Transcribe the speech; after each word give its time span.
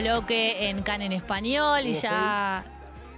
bloque 0.00 0.68
en 0.68 0.82
Can 0.82 1.02
en 1.02 1.12
español 1.12 1.80
y 1.86 1.90
¿Hubo 1.92 2.00
ya 2.00 2.64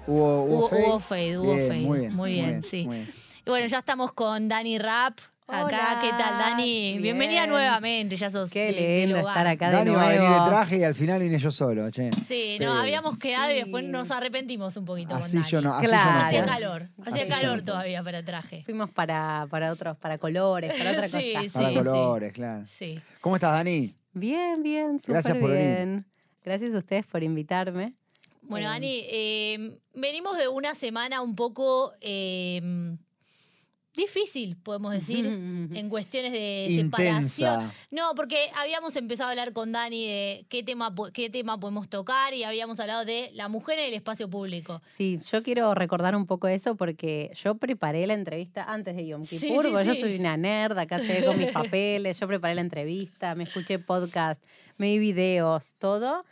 Hubo, 0.06 0.42
hubo, 0.44 0.56
hubo, 0.56 0.68
fade? 0.68 0.82
hubo 0.88 1.00
fade, 1.00 1.38
hubo 1.38 1.54
Bien, 1.54 1.68
fade. 1.68 1.80
Muy 1.80 1.98
bien, 2.00 2.14
muy 2.14 2.32
bien, 2.32 2.62
sí. 2.62 2.84
muy 2.86 2.96
bien. 2.96 3.10
Y 3.46 3.50
bueno, 3.50 3.66
ya 3.66 3.78
estamos 3.78 4.12
con 4.12 4.48
Dani 4.48 4.78
Rap. 4.78 5.18
Acá, 5.48 5.64
Hola, 5.66 5.98
¿qué 6.00 6.08
tal, 6.10 6.38
Dani? 6.38 6.64
bien. 6.92 7.02
Bienvenida 7.02 7.46
nuevamente, 7.46 8.16
ya 8.16 8.30
sos 8.30 8.48
Qué 8.50 8.72
lindo 9.04 9.18
estar 9.18 9.46
acá 9.46 9.66
de 9.68 9.72
Dani 9.74 9.90
nuevo. 9.90 10.00
va 10.00 10.08
a 10.08 10.12
venir 10.12 10.28
de 10.30 10.48
traje 10.48 10.76
y 10.78 10.84
al 10.84 10.94
final 10.94 11.20
vine 11.20 11.38
yo 11.38 11.50
solo, 11.50 11.90
che. 11.90 12.10
Sí, 12.26 12.56
Pero- 12.58 12.72
no, 12.74 12.80
habíamos 12.80 13.18
quedado 13.18 13.50
y 13.50 13.54
después 13.56 13.84
nos 13.84 14.10
arrepentimos 14.12 14.76
un 14.78 14.84
poquito 14.86 15.14
Así 15.14 15.32
con 15.38 15.40
Dani. 15.42 15.50
yo 15.52 15.60
no, 15.60 15.74
así 15.74 15.86
Claro. 15.88 16.10
yo 16.10 16.12
no 16.16 16.22
Hacía 16.26 16.44
calor, 16.46 16.88
hacía 17.04 17.36
calor 17.36 17.56
no 17.58 17.62
todavía 17.64 18.02
para 18.02 18.24
traje. 18.24 18.62
Fuimos 18.64 18.90
para, 18.90 19.46
para 19.50 19.72
otros, 19.72 19.96
para 19.98 20.16
colores, 20.18 20.72
para 20.72 20.90
otra 20.92 21.08
Sí, 21.20 21.32
cosa. 21.34 21.42
sí. 21.42 21.48
Para 21.50 21.74
colores, 21.74 22.32
claro. 22.32 22.64
Sí. 22.66 23.00
¿Cómo 23.20 23.36
estás, 23.36 23.52
Dani? 23.52 23.94
Bien, 24.14 24.62
bien, 24.62 24.98
Gracias 25.06 25.36
súper 25.36 25.40
por 25.40 25.50
venir. 25.50 26.04
Gracias 26.44 26.74
a 26.74 26.78
ustedes 26.78 27.06
por 27.06 27.22
invitarme. 27.22 27.94
Bueno, 28.42 28.66
Eh, 28.66 28.70
Dani, 28.70 29.04
eh, 29.08 29.78
venimos 29.94 30.36
de 30.36 30.48
una 30.48 30.74
semana 30.74 31.22
un 31.22 31.36
poco 31.36 31.92
eh, 32.00 32.60
difícil, 33.94 34.56
podemos 34.56 34.92
decir, 34.92 35.26
en 35.26 35.88
cuestiones 35.88 36.32
de 36.32 36.66
separación. 36.68 37.16
Intensa. 37.16 37.72
No, 37.90 38.14
porque 38.14 38.50
habíamos 38.56 38.96
empezado 38.96 39.28
a 39.28 39.30
hablar 39.32 39.52
con 39.52 39.72
Dani 39.72 40.06
de 40.06 40.46
qué 40.48 40.62
tema, 40.62 40.94
qué 41.12 41.28
tema 41.30 41.60
podemos 41.60 41.88
tocar 41.88 42.32
y 42.34 42.44
habíamos 42.44 42.80
hablado 42.80 43.04
de 43.04 43.30
la 43.34 43.48
mujer 43.48 43.78
en 43.78 43.86
el 43.86 43.94
espacio 43.94 44.28
público. 44.28 44.80
Sí, 44.86 45.20
yo 45.30 45.42
quiero 45.42 45.74
recordar 45.74 46.16
un 46.16 46.26
poco 46.26 46.48
eso 46.48 46.74
porque 46.74 47.30
yo 47.34 47.56
preparé 47.56 48.06
la 48.06 48.14
entrevista 48.14 48.64
antes 48.64 48.96
de 48.96 49.06
Yom 49.06 49.22
Kippur, 49.22 49.64
sí, 49.64 49.70
porque 49.72 49.86
yo 49.86 49.94
soy 49.94 50.16
una 50.16 50.36
nerd, 50.36 50.78
acá 50.78 50.98
llegué 50.98 51.26
con 51.26 51.38
mis 51.38 51.50
papeles, 51.52 52.18
yo 52.18 52.26
preparé 52.26 52.54
la 52.54 52.62
entrevista, 52.62 53.34
me 53.34 53.44
escuché 53.44 53.78
podcast, 53.78 54.42
me 54.78 54.86
vi 54.86 54.98
videos, 54.98 55.74
todo. 55.78 56.24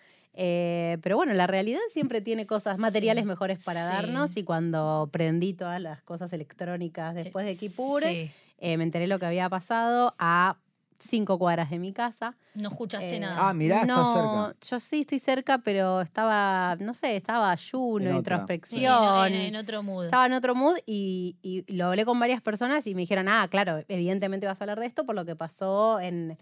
Eh, 0.42 0.96
pero 1.02 1.16
bueno, 1.16 1.34
la 1.34 1.46
realidad 1.46 1.80
siempre 1.92 2.22
tiene 2.22 2.46
cosas, 2.46 2.78
materiales 2.78 3.26
mejores 3.26 3.58
para 3.62 3.86
Sí. 3.86 3.92
darnos 3.92 4.36
y 4.38 4.42
cuando 4.42 5.10
prendí 5.12 5.52
todas 5.52 5.78
las 5.82 6.00
cosas 6.02 6.32
electrónicas 6.32 7.14
después 7.14 7.44
de 7.44 7.56
Kippur, 7.56 8.02
Sí. 8.02 8.30
eh, 8.56 8.76
me 8.78 8.84
enteré 8.84 9.06
lo 9.06 9.18
que 9.18 9.26
había 9.26 9.50
pasado 9.50 10.14
a 10.18 10.56
cinco 10.98 11.38
cuadras 11.38 11.68
de 11.68 11.78
mi 11.78 11.92
casa. 11.92 12.36
No 12.54 12.70
escuchaste 12.70 13.16
Eh, 13.16 13.20
nada. 13.20 13.50
Ah, 13.50 13.52
mirá, 13.52 13.84
no, 13.84 14.00
estás 14.00 14.12
cerca. 14.14 14.56
yo 14.66 14.80
sí 14.80 15.00
estoy 15.00 15.18
cerca, 15.18 15.58
pero 15.58 16.00
estaba, 16.00 16.74
no 16.80 16.94
sé, 16.94 17.16
estaba 17.16 17.50
ayuno, 17.50 18.04
En. 18.06 18.10
Sí, 18.12 18.18
introspección. 18.18 19.26
en, 19.26 19.34
en 19.34 19.56
otro 19.56 19.82
mood. 19.82 20.04
Estaba 20.06 20.24
en 20.24 20.32
otro 20.32 20.54
mood 20.54 20.76
y, 20.86 21.36
y 21.42 21.70
lo 21.74 21.86
hablé 21.88 22.06
con 22.06 22.18
varias 22.18 22.40
personas 22.40 22.86
y 22.86 22.94
me 22.94 23.02
dijeron, 23.02 23.28
ah, 23.28 23.46
claro, 23.50 23.82
evidentemente 23.88 24.46
vas 24.46 24.58
a 24.60 24.64
hablar 24.64 24.80
de 24.80 24.86
esto 24.86 25.04
por 25.04 25.14
lo 25.14 25.26
que 25.26 25.36
pasó 25.36 26.00
en, 26.00 26.38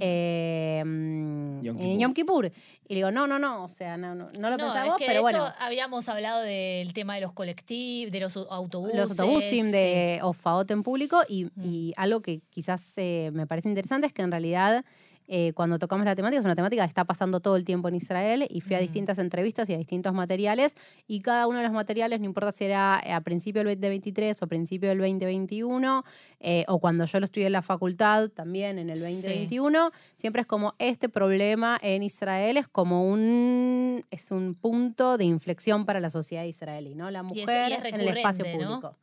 eh, 0.00 0.82
Yom 0.84 1.76
en 1.76 1.82
Kippur. 1.82 1.98
Yom 2.00 2.14
Kippur. 2.14 2.46
Y 2.86 2.94
le 2.94 2.96
digo, 2.96 3.10
no, 3.10 3.26
no, 3.26 3.38
no, 3.38 3.64
o 3.64 3.68
sea, 3.68 3.96
no, 3.96 4.14
no, 4.14 4.28
no 4.38 4.50
lo 4.50 4.56
no, 4.56 4.64
pensamos, 4.66 4.94
es 4.94 4.98
que 4.98 5.06
pero 5.06 5.18
de 5.18 5.20
bueno. 5.22 5.46
hecho 5.46 5.54
habíamos 5.58 6.08
hablado 6.08 6.42
del 6.42 6.92
tema 6.92 7.14
de 7.14 7.22
los 7.22 7.32
colectivos, 7.32 8.12
de 8.12 8.20
los 8.20 8.36
autobuses. 8.36 8.96
los 8.96 9.10
autobusim 9.18 9.70
de 9.70 10.20
Ofaot 10.22 10.70
en 10.70 10.82
público 10.82 11.22
y, 11.28 11.44
Mm. 11.54 11.64
y 11.64 11.92
algo 11.96 12.20
que 12.20 12.40
quizás 12.50 12.92
eh, 12.96 13.30
me 13.32 13.46
parece 13.46 13.68
interesante 13.68 14.06
es 14.06 14.12
que 14.12 14.22
en 14.22 14.30
realidad 14.30 14.84
eh, 15.26 15.52
cuando 15.54 15.78
tocamos 15.78 16.04
la 16.04 16.14
temática 16.14 16.38
es 16.40 16.44
una 16.44 16.54
temática 16.54 16.82
que 16.84 16.88
está 16.88 17.04
pasando 17.04 17.40
todo 17.40 17.56
el 17.56 17.64
tiempo 17.64 17.88
en 17.88 17.94
Israel 17.94 18.46
y 18.50 18.60
fui 18.60 18.76
a 18.76 18.78
distintas 18.78 19.18
entrevistas 19.18 19.68
y 19.70 19.74
a 19.74 19.78
distintos 19.78 20.12
materiales 20.12 20.74
y 21.06 21.20
cada 21.20 21.46
uno 21.46 21.58
de 21.58 21.64
los 21.64 21.72
materiales, 21.72 22.20
no 22.20 22.26
importa 22.26 22.52
si 22.52 22.64
era 22.64 22.96
a 22.98 23.20
principio 23.22 23.62
del 23.64 23.74
2023 23.80 24.42
o 24.42 24.46
principio 24.46 24.88
del 24.90 24.98
2021 24.98 26.04
eh, 26.40 26.64
o 26.68 26.78
cuando 26.78 27.06
yo 27.06 27.20
lo 27.20 27.24
estudié 27.24 27.46
en 27.46 27.52
la 27.52 27.62
facultad 27.62 28.28
también 28.28 28.78
en 28.78 28.90
el 28.90 28.96
Sí. 28.96 29.02
2021, 29.02 29.90
siempre 30.16 30.42
es 30.42 30.46
como 30.46 30.74
este 30.78 31.08
problema 31.08 31.78
en 31.82 32.02
Israel 32.02 32.56
es 32.56 32.68
como 32.68 33.08
un, 33.10 34.04
es 34.10 34.30
un 34.30 34.54
punto 34.54 35.16
de 35.18 35.24
inflexión 35.24 35.84
para 35.84 36.00
la 36.00 36.10
sociedad 36.10 36.44
israelí, 36.44 36.94
¿no? 36.94 37.10
La 37.10 37.20
Y 37.20 37.22
es- 37.22 37.46
mujer 37.46 37.70
y 37.70 37.72
es 37.74 37.84
en 37.84 38.00
el 38.00 38.08
espacio 38.16 38.44
¿no? 38.60 38.96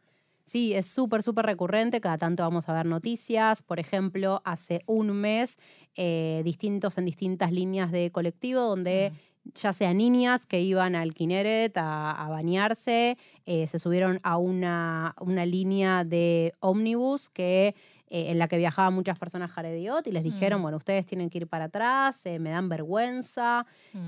Sí, 0.51 0.73
es 0.73 0.87
súper, 0.87 1.23
súper 1.23 1.45
recurrente. 1.45 2.01
Cada 2.01 2.17
tanto 2.17 2.43
vamos 2.43 2.67
a 2.67 2.73
ver 2.73 2.85
noticias. 2.85 3.63
Por 3.63 3.79
ejemplo, 3.79 4.41
hace 4.43 4.81
un 4.85 5.13
mes, 5.13 5.57
eh, 5.95 6.41
distintos 6.43 6.97
en 6.97 7.05
distintas 7.05 7.53
líneas 7.53 7.89
de 7.89 8.11
colectivo, 8.11 8.59
donde 8.59 9.13
ya 9.55 9.71
sea 9.71 9.93
niñas 9.93 10.45
que 10.45 10.59
iban 10.59 10.93
al 10.95 11.13
Kineret 11.13 11.77
a, 11.77 12.11
a 12.11 12.27
bañarse, 12.27 13.17
eh, 13.45 13.65
se 13.65 13.79
subieron 13.79 14.19
a 14.23 14.35
una, 14.35 15.15
una 15.21 15.45
línea 15.45 16.03
de 16.03 16.53
ómnibus 16.59 17.29
que 17.29 17.73
eh, 18.09 18.31
en 18.31 18.37
la 18.37 18.49
que 18.49 18.57
viajaban 18.57 18.93
muchas 18.93 19.17
personas 19.17 19.51
jarediot 19.51 20.05
y 20.05 20.11
les 20.11 20.21
dijeron, 20.21 20.59
Mm. 20.59 20.63
bueno, 20.63 20.77
ustedes 20.79 21.05
tienen 21.05 21.29
que 21.29 21.37
ir 21.37 21.47
para 21.47 21.65
atrás, 21.65 22.25
eh, 22.25 22.39
me 22.39 22.49
dan 22.49 22.67
vergüenza. 22.67 23.65
Mm. 23.93 24.07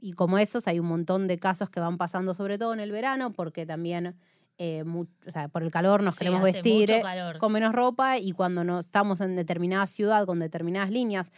Y 0.00 0.12
como 0.14 0.36
esos, 0.36 0.66
hay 0.66 0.80
un 0.80 0.86
montón 0.86 1.28
de 1.28 1.38
casos 1.38 1.70
que 1.70 1.78
van 1.78 1.96
pasando, 1.96 2.34
sobre 2.34 2.58
todo 2.58 2.74
en 2.74 2.80
el 2.80 2.90
verano, 2.90 3.30
porque 3.30 3.66
también 3.66 4.16
eh, 4.62 4.84
mu- 4.84 5.06
o 5.26 5.30
sea, 5.30 5.48
por 5.48 5.62
el 5.62 5.70
calor 5.70 6.02
nos 6.02 6.14
Sí, 6.14 6.18
queremos 6.20 6.42
vestir 6.52 6.90
eh, 6.90 7.02
con 7.40 7.50
menos 7.52 7.72
ropa 7.74 8.18
y 8.18 8.32
cuando 8.32 8.62
no 8.62 8.78
estamos 8.78 9.20
en 9.22 9.34
determinada 9.34 9.86
ciudad 9.86 10.26
con 10.26 10.38
determinadas 10.38 10.90
líneas. 10.90 11.32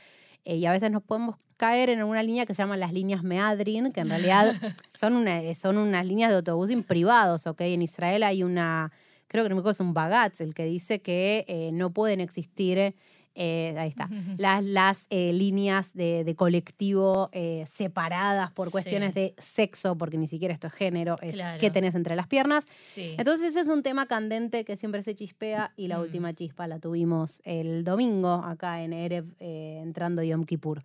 eh, 0.44 0.56
y 0.56 0.66
a 0.66 0.72
veces 0.72 0.91
nos 0.91 1.03
podemos 1.05 1.37
caer 1.56 1.88
en 1.91 2.03
una 2.03 2.21
línea 2.25 2.44
que 2.47 2.53
se 2.53 2.62
llaman 2.62 2.81
las 2.81 2.93
líneas 2.93 3.22
Meadrin, 3.22 3.93
que 3.93 4.00
en 4.00 4.09
realidad 4.09 4.53
son, 4.93 5.15
una, 5.15 5.41
son 5.55 5.78
unas 5.78 6.05
líneas 6.05 6.31
de 6.31 6.37
autobús 6.38 6.71
privados, 6.84 7.47
¿ok? 7.47 7.61
En 7.61 7.82
Israel 7.82 8.25
hay 8.25 8.43
una, 8.43 8.91
creo 9.28 9.44
que 9.44 9.49
no 9.50 9.55
me 9.55 9.61
acuerdo, 9.61 9.71
es 9.71 9.81
un 9.81 9.94
bagatz 9.94 10.41
el 10.41 10.53
que 10.53 10.65
dice 10.65 11.00
que 11.00 11.44
eh, 11.47 11.71
no 11.72 11.93
pueden 11.93 12.21
existir, 12.21 12.97
eh, 13.34 13.75
ahí 13.78 13.88
está, 13.88 14.09
las, 14.38 14.65
las 14.65 15.06
eh, 15.10 15.32
líneas 15.32 15.94
de, 15.94 16.25
de 16.25 16.34
colectivo 16.37 17.28
eh, 17.32 17.65
separadas 17.70 18.50
por 18.53 18.66
Sí. 18.69 18.72
cuestiones 18.72 19.15
de 19.15 19.34
sexo, 19.38 19.97
porque 19.97 20.19
ni 20.19 20.26
siquiera 20.26 20.53
esto 20.54 20.66
es 20.66 20.72
género, 20.75 21.16
es 21.22 21.34
Claro. 21.37 21.59
qué 21.59 21.70
tenés 21.70 21.94
entre 21.94 22.15
las 22.16 22.26
piernas. 22.26 22.65
Sí. 22.94 23.15
Entonces 23.19 23.48
ese 23.48 23.60
es 23.60 23.69
un 23.69 23.82
tema 23.82 24.06
candente 24.06 24.65
que 24.65 24.76
siempre 24.76 25.03
se 25.03 25.15
chispea 25.15 25.72
y 25.76 25.88
la 25.88 25.98
Mm. 25.98 26.03
última 26.03 26.34
chispa 26.34 26.66
la 26.66 26.78
tuvimos 26.78 27.41
el 27.44 27.84
domingo 27.84 28.34
acá 28.44 28.82
en 28.82 28.93
Erev, 28.93 29.26
entrando 29.41 30.22
Yom 30.22 30.44
Kippur. 30.44 30.82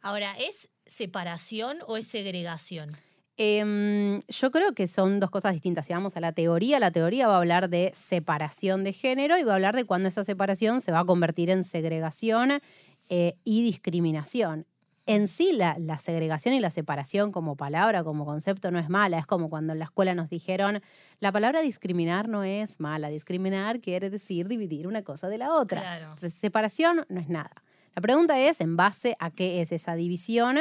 Ahora, 0.00 0.32
¿es 0.38 0.68
separación 0.86 1.78
o 1.86 1.96
es 1.96 2.06
segregación? 2.06 2.90
Em, 3.36 4.20
yo 4.28 4.50
creo 4.52 4.74
que 4.74 4.86
son 4.86 5.18
dos 5.18 5.30
cosas 5.30 5.52
distintas. 5.52 5.86
Si 5.86 5.92
vamos 5.92 6.16
a 6.16 6.20
la 6.20 6.32
teoría, 6.32 6.78
la 6.78 6.92
teoría 6.92 7.26
va 7.26 7.34
a 7.34 7.38
hablar 7.38 7.68
de 7.68 7.90
separación 7.94 8.84
de 8.84 8.92
género 8.92 9.36
y 9.38 9.42
va 9.42 9.52
a 9.52 9.54
hablar 9.56 9.74
de 9.74 9.84
cuando 9.84 10.08
esa 10.08 10.22
separación 10.22 10.80
se 10.80 10.92
va 10.92 11.00
a 11.00 11.04
convertir 11.04 11.50
en 11.50 11.64
segregación 11.64 12.60
eh, 13.08 13.34
y 13.42 13.62
discriminación. 13.64 14.66
En 15.06 15.28
sí, 15.28 15.52
la, 15.52 15.76
la 15.78 15.98
segregación 15.98 16.54
y 16.54 16.60
la 16.60 16.70
separación 16.70 17.30
como 17.32 17.56
palabra, 17.56 18.04
como 18.04 18.24
concepto, 18.24 18.70
no 18.70 18.78
es 18.78 18.88
mala. 18.88 19.18
Es 19.18 19.26
como 19.26 19.50
cuando 19.50 19.72
en 19.72 19.80
la 19.80 19.84
escuela 19.86 20.14
nos 20.14 20.30
dijeron, 20.30 20.80
la 21.18 21.32
palabra 21.32 21.60
discriminar 21.60 22.28
no 22.28 22.44
es 22.44 22.80
mala. 22.80 23.08
Discriminar 23.08 23.80
quiere 23.80 24.10
decir 24.10 24.48
dividir 24.48 24.86
una 24.86 25.02
cosa 25.02 25.28
de 25.28 25.38
la 25.38 25.52
otra. 25.52 25.80
Claro. 25.80 26.04
Entonces, 26.04 26.32
separación 26.34 27.04
no 27.08 27.20
es 27.20 27.28
nada. 27.28 27.50
La 27.94 28.00
pregunta 28.00 28.38
es 28.38 28.60
en 28.60 28.76
base 28.76 29.16
a 29.18 29.30
qué 29.30 29.60
es 29.60 29.72
esa 29.72 29.94
división 29.94 30.58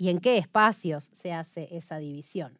y 0.00 0.08
en 0.08 0.18
qué 0.18 0.38
espacios 0.38 1.10
se 1.12 1.30
hace 1.34 1.68
esa 1.76 1.98
división. 1.98 2.58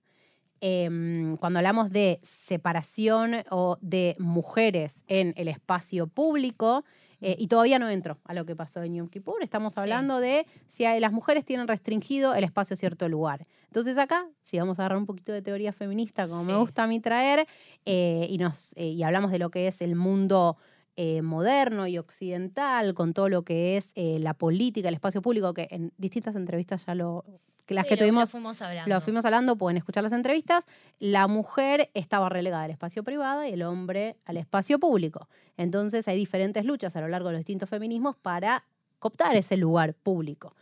Em, 0.61 1.39
cuando 1.39 1.59
hablamos 1.59 1.91
de 1.91 2.21
separación 2.23 3.33
o 3.51 3.79
de 3.81 4.15
mujeres 4.19 5.05
en 5.09 5.33
el 5.39 5.49
espacio 5.49 6.07
público, 6.07 6.85
eh, 7.23 7.37
y 7.39 7.47
todavía 7.49 7.79
no 7.79 7.89
entro 7.89 8.19
a 8.25 8.35
lo 8.35 8.45
que 8.45 8.55
pasó 8.55 8.83
en 8.83 8.95
Yom 8.95 9.09
Kippur, 9.09 9.43
estamos 9.43 9.73
Sí. 9.73 9.81
hablando 9.81 10.21
de 10.21 10.47
si 10.69 10.85
hay- 10.85 11.01
las 11.01 11.13
mujeres 11.13 11.47
tienen 11.47 11.67
restringido 11.67 12.35
el 12.35 12.45
espacio 12.45 12.75
a 12.75 12.77
cierto 12.77 13.09
lugar. 13.09 13.41
Entonces 13.69 13.97
acá, 13.97 14.27
si 14.43 14.59
vamos 14.59 14.79
a 14.79 14.83
agarrar 14.83 14.99
un 14.99 15.07
poquito 15.07 15.33
de 15.33 15.41
teoría 15.41 15.73
feminista, 15.73 16.29
como 16.29 16.45
me 16.45 16.57
gusta 16.59 16.83
a 16.83 16.87
mí 16.87 17.01
traer, 17.01 17.47
eh, 17.87 18.27
y, 18.29 18.37
nos, 18.37 18.75
eh, 18.77 18.89
y 18.89 19.03
hablamos 19.03 19.31
de 19.33 19.39
lo 19.39 19.51
que 19.51 19.67
es 19.67 19.81
el 19.81 19.97
mundo 19.97 20.59
eh, 21.03 21.23
moderno 21.23 21.87
y 21.87 21.97
occidental, 21.97 22.93
con 22.95 23.15
todo 23.15 23.29
lo 23.31 23.43
que 23.43 23.77
es 23.79 23.93
eh, 23.95 24.19
la 24.21 24.35
política, 24.35 24.89
el 24.89 24.95
espacio 24.95 25.23
público, 25.23 25.55
que 25.55 25.67
en 25.71 25.93
distintas 25.97 26.37
entrevistas 26.37 26.85
ya 26.87 26.95
lo... 26.95 27.25
Que 27.65 27.75
las 27.75 27.85
Sí, 27.87 27.91
que 27.91 27.95
lo- 27.97 28.01
tuvimos 28.01 28.31
fuimos 28.33 28.61
hablando. 28.61 28.93
lo 28.95 29.01
fuimos 29.01 29.25
hablando, 29.25 29.57
pueden 29.57 29.77
escuchar 29.79 30.03
las 30.03 30.13
entrevistas. 30.13 30.65
La 30.99 31.27
mujer 31.29 31.89
estaba 31.95 32.29
relegada 32.29 32.65
al 32.65 32.71
espacio 32.73 33.03
privado 33.05 33.45
y 33.47 33.51
el 33.53 33.63
hombre 33.63 34.17
al 34.27 34.37
espacio 34.37 34.79
público. 34.81 35.29
Entonces 35.57 36.07
hay 36.09 36.19
diferentes 36.19 36.65
luchas 36.65 36.97
a 36.97 37.01
lo 37.01 37.07
largo 37.09 37.29
de 37.29 37.35
los 37.35 37.41
distintos 37.41 37.69
feminismos 37.71 38.17
para 38.17 38.65
cooptar 38.99 39.37
ese 39.37 39.57
lugar 39.57 39.95
público. 39.95 40.55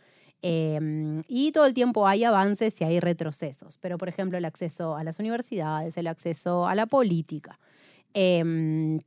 Eh, 0.43 0.79
y 1.27 1.51
todo 1.51 1.65
el 1.65 1.73
tiempo 1.73 2.07
hay 2.07 2.23
avances 2.23 2.79
y 2.79 2.83
hay 2.85 2.99
retrocesos. 2.99 3.77
Pero, 3.79 3.97
por 3.97 4.07
ejemplo, 4.07 4.37
el 4.37 4.45
acceso 4.45 4.95
a 4.95 5.03
las 5.03 5.17
universidades, 5.19 5.97
el 5.97 6.07
acceso 6.07 6.65
a 6.67 6.75
la 6.75 6.85
política. 6.85 7.59
Eh, 8.13 8.99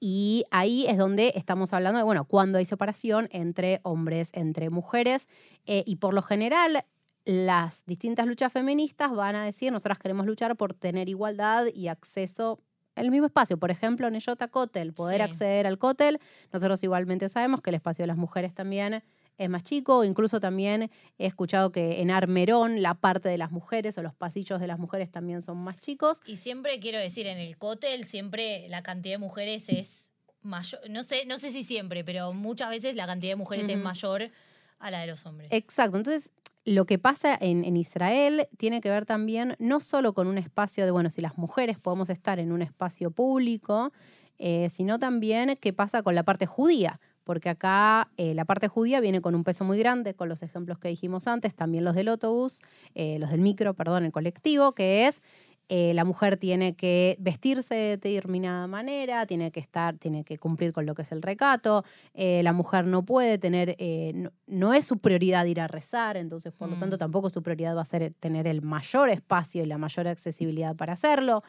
y 0.00 0.44
ahí 0.50 0.86
es 0.86 0.96
donde 0.98 1.32
estamos 1.36 1.72
hablando 1.72 1.98
de, 1.98 2.04
bueno, 2.04 2.24
cuando 2.24 2.58
hay 2.58 2.64
separación 2.64 3.28
entre 3.32 3.80
hombres, 3.82 4.30
entre 4.34 4.70
mujeres. 4.70 5.28
eh, 5.66 5.82
y 5.86 5.96
por 5.96 6.14
lo 6.14 6.22
general, 6.22 6.84
las 7.24 7.84
distintas 7.86 8.26
luchas 8.26 8.52
feministas 8.52 9.12
van 9.12 9.36
a 9.36 9.44
decir, 9.44 9.70
nosotras 9.72 9.98
queremos 9.98 10.24
luchar 10.26 10.56
por 10.56 10.72
tener 10.74 11.08
igualdad 11.08 11.66
y 11.74 11.88
acceso 11.88 12.56
al 12.96 13.10
mismo 13.10 13.26
espacio. 13.26 13.58
Por 13.58 13.70
ejemplo, 13.70 14.08
Neyota 14.10 14.48
Kotel, 14.48 14.92
poder 14.94 15.18
Sí. 15.18 15.22
acceder 15.30 15.66
al 15.66 15.78
Kotel. 15.78 16.18
Nosotros 16.52 16.82
igualmente 16.82 17.28
sabemos 17.28 17.60
que 17.60 17.70
el 17.70 17.74
espacio 17.76 18.02
de 18.04 18.06
las 18.08 18.16
mujeres 18.16 18.54
también 18.54 19.02
es 19.38 19.48
más 19.48 19.62
chico. 19.62 20.04
Incluso 20.04 20.40
también 20.40 20.90
he 21.18 21.26
escuchado 21.26 21.72
que 21.72 22.00
en 22.02 22.10
Armerón 22.10 22.82
la 22.82 22.94
parte 22.94 23.28
de 23.28 23.38
las 23.38 23.50
mujeres 23.50 23.96
o 23.96 24.02
los 24.02 24.14
pasillos 24.14 24.60
de 24.60 24.66
las 24.66 24.78
mujeres 24.78 25.10
también 25.10 25.40
son 25.40 25.58
más 25.58 25.78
chicos. 25.80 26.20
Y 26.26 26.36
siempre 26.36 26.80
quiero 26.80 26.98
decir, 26.98 27.26
en 27.26 27.38
el 27.38 27.56
cóctel 27.56 28.04
siempre 28.04 28.68
la 28.68 28.82
cantidad 28.82 29.14
de 29.14 29.18
mujeres 29.18 29.68
es 29.68 30.08
mayor. 30.42 30.80
No 30.90 31.02
sé, 31.04 31.24
no 31.26 31.38
sé 31.38 31.52
si 31.52 31.64
siempre, 31.64 32.04
pero 32.04 32.32
muchas 32.32 32.70
veces 32.70 32.96
la 32.96 33.06
cantidad 33.06 33.32
de 33.32 33.36
mujeres 33.36 33.68
es 33.68 33.78
mayor 33.78 34.30
a 34.78 34.90
la 34.90 35.00
de 35.00 35.06
los 35.06 35.24
hombres. 35.24 35.48
Exacto. 35.52 35.96
Entonces, 35.96 36.32
lo 36.64 36.84
que 36.84 36.98
pasa 36.98 37.36
en, 37.40 37.64
en 37.64 37.76
Israel 37.76 38.48
tiene 38.58 38.80
que 38.80 38.90
ver 38.90 39.06
también 39.06 39.56
no 39.58 39.80
solo 39.80 40.12
con 40.12 40.26
un 40.26 40.36
espacio 40.36 40.84
de, 40.84 40.90
bueno, 40.90 41.10
si 41.10 41.22
las 41.22 41.38
mujeres 41.38 41.78
podemos 41.78 42.10
estar 42.10 42.38
en 42.38 42.52
un 42.52 42.62
espacio 42.62 43.10
público, 43.10 43.92
eh, 44.38 44.68
sino 44.68 44.98
también 44.98 45.56
qué 45.60 45.72
pasa 45.72 46.02
con 46.02 46.14
la 46.14 46.22
parte 46.22 46.46
judía. 46.46 47.00
Porque 47.28 47.50
acá 47.50 48.08
eh, 48.16 48.32
la 48.32 48.46
parte 48.46 48.68
judía 48.68 49.00
viene 49.00 49.20
con 49.20 49.34
un 49.34 49.44
peso 49.44 49.62
muy 49.62 49.78
grande, 49.78 50.14
con 50.14 50.30
los 50.30 50.42
ejemplos 50.42 50.78
que 50.78 50.88
dijimos 50.88 51.26
antes, 51.28 51.54
también 51.54 51.84
los 51.84 51.94
del 51.94 52.08
autobús, 52.08 52.62
eh, 52.94 53.18
los 53.18 53.28
del 53.30 53.42
micro, 53.42 53.74
perdón, 53.74 54.04
el 54.06 54.12
colectivo, 54.12 54.72
que 54.72 55.06
es 55.06 55.20
eh, 55.68 55.92
la 55.92 56.04
mujer 56.06 56.38
tiene 56.38 56.74
que 56.74 57.16
vestirse 57.20 57.74
de 57.74 57.98
determinada 57.98 58.66
manera, 58.66 59.26
tiene 59.26 59.50
que 59.50 59.60
estar, 59.60 59.98
tiene 59.98 60.24
que 60.24 60.38
cumplir 60.38 60.72
con 60.72 60.86
lo 60.86 60.94
que 60.94 61.02
es 61.02 61.12
el 61.12 61.20
recato, 61.20 61.84
eh, 62.14 62.40
la 62.42 62.54
mujer 62.54 62.86
no 62.86 63.04
puede 63.04 63.36
tener, 63.36 63.76
eh, 63.78 64.12
no, 64.14 64.30
no 64.46 64.72
es 64.72 64.86
su 64.86 64.96
prioridad 64.96 65.44
ir 65.44 65.60
a 65.60 65.66
rezar, 65.68 66.16
entonces 66.16 66.54
por 66.54 66.70
lo 66.70 66.76
Mm. 66.76 66.80
tanto 66.80 66.96
tampoco 66.96 67.28
su 67.28 67.42
prioridad 67.42 67.76
va 67.76 67.82
a 67.82 67.84
ser 67.84 68.14
tener 68.18 68.46
el 68.46 68.62
mayor 68.62 69.10
espacio 69.10 69.62
y 69.62 69.66
la 69.66 69.76
mayor 69.76 70.08
accesibilidad 70.08 70.74
para 70.74 70.94
hacerlo. 70.94 71.42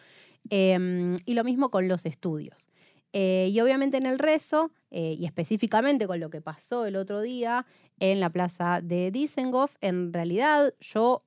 Eh, 0.50 1.16
y 1.26 1.34
lo 1.34 1.44
mismo 1.46 1.70
con 1.72 1.88
los 1.88 2.06
estudios. 2.06 2.70
Eh, 3.14 3.50
y 3.52 3.60
obviamente 3.60 3.98
en 3.98 4.06
el 4.06 4.20
rezo, 4.20 4.72
eh, 4.92 5.16
y 5.18 5.26
específicamente 5.26 6.06
con 6.08 6.20
lo 6.20 6.30
que 6.30 6.42
pasó 6.42 6.86
el 6.86 6.96
otro 6.96 7.22
día 7.22 7.66
en 8.00 8.20
la 8.20 8.30
plaza 8.30 8.82
de 8.82 9.12
Dizengoff, 9.12 9.76
en 9.82 10.14
realidad 10.14 10.74
yo 10.80 11.20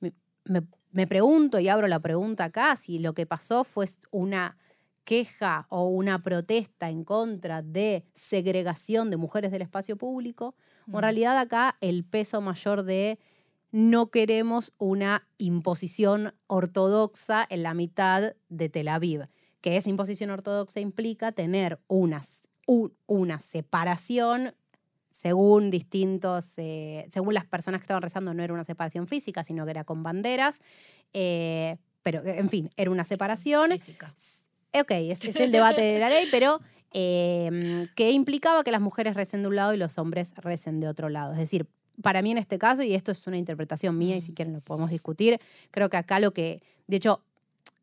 me, 0.00 0.12
me- 0.44 0.62
me 0.92 1.06
pregunto 1.06 1.58
y 1.60 1.68
abro 1.68 1.86
la 1.88 2.00
pregunta 2.00 2.44
acá 2.44 2.74
si 2.76 2.98
lo 2.98 3.12
que 3.14 3.26
pasó 3.26 3.64
fue 3.64 3.86
una 4.10 4.56
queja 5.04 5.66
o 5.70 5.84
una 5.88 6.22
protesta 6.22 6.88
en 6.90 7.02
contra 7.04 7.62
de 7.62 8.04
segregación 8.14 9.10
de 9.10 9.16
mujeres 9.16 9.50
del 9.50 9.62
espacio 9.62 9.96
público, 9.96 10.54
en 10.86 10.92
Mm. 10.94 10.98
realidad 10.98 11.38
acá 11.38 11.76
el 11.80 12.04
peso 12.04 12.40
mayor 12.40 12.82
de 12.84 13.18
no 13.70 14.10
queremos 14.10 14.72
una 14.78 15.26
imposición 15.36 16.34
ortodoxa 16.46 17.46
en 17.50 17.62
la 17.62 17.74
mitad 17.74 18.34
de 18.48 18.68
Tel 18.70 18.88
Aviv, 18.88 19.24
que 19.60 19.76
esa 19.76 19.88
imposición 19.90 20.30
ortodoxa 20.30 20.80
implica 20.80 21.32
tener 21.32 21.78
unas- 21.88 22.42
un- 22.66 22.92
una 23.06 23.40
separación 23.40 24.54
según 25.10 25.70
distintos, 25.70 26.54
eh, 26.58 27.06
según 27.10 27.34
las 27.34 27.44
personas 27.44 27.80
que 27.80 27.84
estaban 27.84 28.02
rezando, 28.02 28.34
no 28.34 28.42
era 28.42 28.52
una 28.54 28.62
separación 28.64 29.08
física, 29.08 29.42
sino 29.42 29.64
que 29.64 29.72
era 29.72 29.82
con 29.84 30.02
banderas, 30.04 30.60
eh, 31.12 31.76
pero 32.02 32.24
en 32.24 32.48
fin, 32.48 32.70
era 32.76 32.90
una 32.90 33.04
separación. 33.04 33.72
Física. 33.72 34.14
Ok, 34.74 34.90
ese 34.92 35.30
es 35.30 35.36
el 35.36 35.50
debate 35.50 35.80
de 35.82 35.98
la 35.98 36.08
ley, 36.08 36.28
pero 36.30 36.60
eh, 36.92 37.84
que 37.96 38.12
implicaba 38.12 38.62
que 38.64 38.70
las 38.70 38.80
mujeres 38.80 39.14
recen 39.14 39.42
de 39.42 39.48
un 39.48 39.56
lado 39.56 39.74
y 39.74 39.76
los 39.76 39.98
hombres 39.98 40.32
recen 40.36 40.78
de 40.80 40.88
otro 40.88 41.08
lado. 41.08 41.32
Es 41.32 41.38
decir, 41.38 41.66
para 42.00 42.22
mí 42.22 42.30
en 42.30 42.38
este 42.38 42.58
caso, 42.58 42.82
y 42.82 42.94
esto 42.94 43.10
es 43.10 43.26
una 43.26 43.38
interpretación 43.38 43.98
mía 43.98 44.16
y 44.16 44.20
si 44.20 44.32
quieren 44.34 44.54
lo 44.54 44.60
podemos 44.60 44.90
discutir, 44.90 45.40
creo 45.70 45.90
que 45.90 45.96
acá 45.96 46.20
lo 46.20 46.32
que, 46.32 46.62
de 46.86 46.96
hecho, 46.96 47.22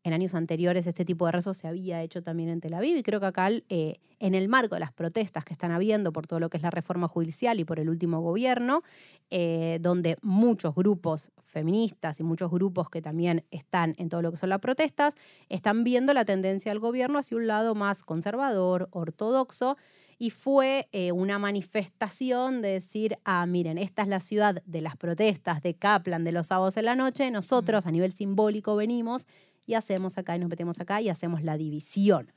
en 0.06 0.12
años 0.12 0.34
anteriores 0.34 0.86
este 0.86 1.04
tipo 1.04 1.26
de 1.26 1.32
rezos 1.32 1.56
se 1.56 1.66
había 1.66 2.00
hecho 2.00 2.22
también 2.22 2.48
en 2.48 2.60
Tel 2.60 2.74
Aviv 2.74 2.96
y 2.96 3.02
creo 3.02 3.18
que 3.18 3.26
acá 3.26 3.48
eh, 3.50 3.96
en 4.20 4.34
el 4.36 4.48
marco 4.48 4.76
de 4.76 4.80
las 4.80 4.92
protestas 4.92 5.44
que 5.44 5.52
están 5.52 5.72
habiendo 5.72 6.12
por 6.12 6.28
todo 6.28 6.38
lo 6.38 6.48
que 6.48 6.58
es 6.58 6.62
la 6.62 6.70
reforma 6.70 7.08
judicial 7.08 7.58
y 7.58 7.64
por 7.64 7.80
el 7.80 7.88
último 7.88 8.20
gobierno, 8.20 8.82
eh, 9.30 9.78
donde 9.80 10.16
muchos 10.22 10.76
grupos 10.76 11.32
feministas 11.44 12.20
y 12.20 12.22
muchos 12.22 12.52
grupos 12.52 12.88
que 12.88 13.02
también 13.02 13.44
están 13.50 13.94
en 13.98 14.08
todo 14.08 14.22
lo 14.22 14.30
que 14.30 14.36
son 14.36 14.48
las 14.48 14.60
protestas, 14.60 15.14
están 15.48 15.82
viendo 15.82 16.14
la 16.14 16.24
tendencia 16.24 16.70
del 16.70 16.78
gobierno 16.78 17.18
hacia 17.18 17.36
un 17.36 17.48
lado 17.48 17.74
más 17.74 18.04
conservador, 18.04 18.88
ortodoxo, 18.92 19.76
y 20.18 20.30
fue 20.30 20.88
eh, 20.92 21.12
una 21.12 21.38
manifestación 21.38 22.62
de 22.62 22.68
decir, 22.68 23.18
ah, 23.24 23.44
miren, 23.44 23.76
esta 23.76 24.02
es 24.02 24.08
la 24.08 24.20
ciudad 24.20 24.62
de 24.64 24.80
las 24.80 24.96
protestas 24.96 25.60
de 25.62 25.74
Kaplan 25.74 26.24
de 26.24 26.32
los 26.32 26.46
sábados 26.46 26.76
en 26.76 26.86
la 26.86 26.94
noche, 26.94 27.30
nosotros 27.30 27.86
a 27.86 27.90
nivel 27.90 28.12
simbólico 28.12 28.76
venimos 28.76 29.26
y 29.66 29.74
hacemos 29.74 30.18
acá 30.18 30.36
y 30.36 30.38
nos 30.38 30.48
metemos 30.48 30.80
acá 30.80 31.00
y 31.00 31.08
hacemos 31.08 31.42
la 31.42 31.56
división. 31.56 32.32